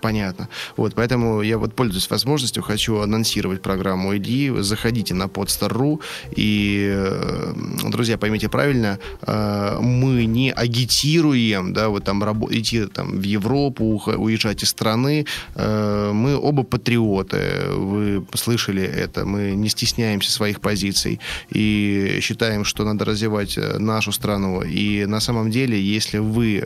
[0.07, 0.49] понятно.
[0.77, 4.63] Вот, поэтому я вот пользуюсь возможностью, хочу анонсировать программу Ильи.
[4.63, 6.01] Заходите на podstar.ru
[6.37, 7.55] и, э,
[7.91, 14.63] друзья, поймите правильно, э, мы не агитируем, да, вот там идти там в Европу, уезжать
[14.63, 15.27] из страны.
[15.57, 17.39] Э, мы оба патриоты,
[17.71, 21.19] вы слышали это, мы не стесняемся своих позиций
[21.55, 24.63] и считаем, что надо развивать нашу страну.
[24.63, 26.65] И на самом деле, если вы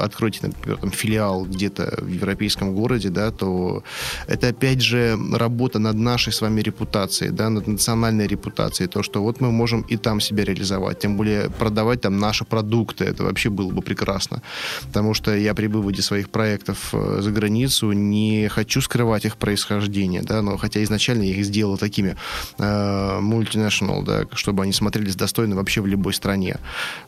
[0.00, 3.82] откроете, например, там, филиал где-то в европейском европейском городе, да, то
[4.28, 9.22] это опять же работа над нашей с вами репутацией, да, над национальной репутацией, то, что
[9.22, 13.48] вот мы можем и там себя реализовать, тем более продавать там наши продукты, это вообще
[13.50, 14.42] было бы прекрасно,
[14.86, 20.22] потому что я при выводе своих проектов э, за границу не хочу скрывать их происхождение,
[20.22, 22.16] да, но хотя изначально я их сделал такими
[22.58, 26.56] э, multinational, да, чтобы они смотрелись достойно вообще в любой стране.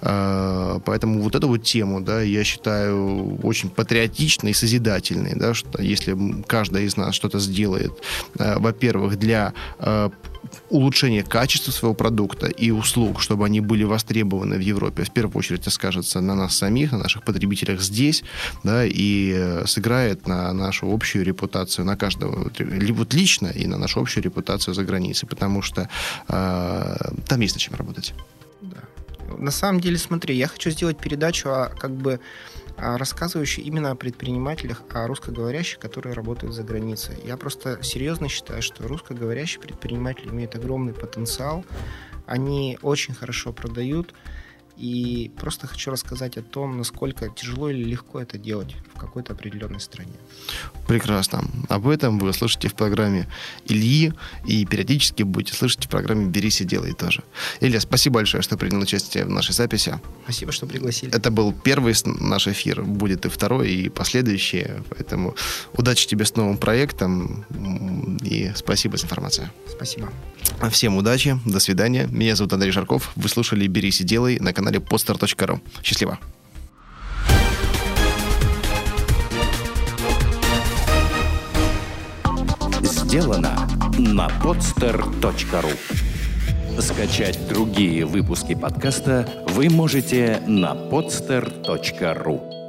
[0.01, 5.83] Э, поэтому вот эту вот тему, да, я считаю очень патриотичной и созидательной, да, что
[5.83, 6.17] если
[6.47, 7.93] каждый из нас что-то сделает,
[8.39, 10.11] э, во-первых, для э,
[10.71, 15.61] улучшения качества своего продукта и услуг, чтобы они были востребованы в Европе, в первую очередь
[15.61, 18.25] это скажется на нас самих, на наших потребителях здесь,
[18.65, 22.51] да, и э, сыграет на нашу общую репутацию, на каждого,
[22.91, 25.89] вот лично и на нашу общую репутацию за границей, потому что
[26.29, 26.97] э,
[27.29, 28.15] там есть над чем работать.
[28.61, 28.79] Да.
[29.39, 32.21] На самом деле, смотри, я хочу сделать передачу о как бы
[32.83, 37.17] рассказывающий именно о предпринимателях, о русскоговорящих, которые работают за границей.
[37.25, 41.65] Я просто серьезно считаю, что русскоговорящие предприниматели имеют огромный потенциал,
[42.27, 44.15] они очень хорошо продают,
[44.83, 49.79] и просто хочу рассказать о том, насколько тяжело или легко это делать в какой-то определенной
[49.79, 50.13] стране.
[50.89, 51.45] Прекрасно.
[51.69, 53.29] Об этом вы слышите в программе
[53.65, 54.13] Ильи,
[54.45, 57.23] и периодически будете слышать в программе «Берись и делай» тоже.
[57.61, 60.01] Илья, спасибо большое, что принял участие в нашей записи.
[60.25, 61.15] Спасибо, что пригласили.
[61.15, 64.83] Это был первый наш эфир, будет и второй, и последующие.
[64.91, 65.37] Поэтому
[65.75, 67.45] удачи тебе с новым проектом,
[68.21, 69.49] и спасибо за информацию.
[69.71, 70.11] Спасибо.
[70.71, 72.09] Всем удачи, до свидания.
[72.11, 73.13] Меня зовут Андрей Жарков.
[73.17, 75.61] Вы слушали «Берись и делай» на канале poster.ru.
[75.83, 76.19] Счастливо!
[82.83, 83.69] Сделано
[83.99, 85.77] на podster.ru
[86.81, 92.62] Скачать другие выпуски подкаста вы можете на podster.ru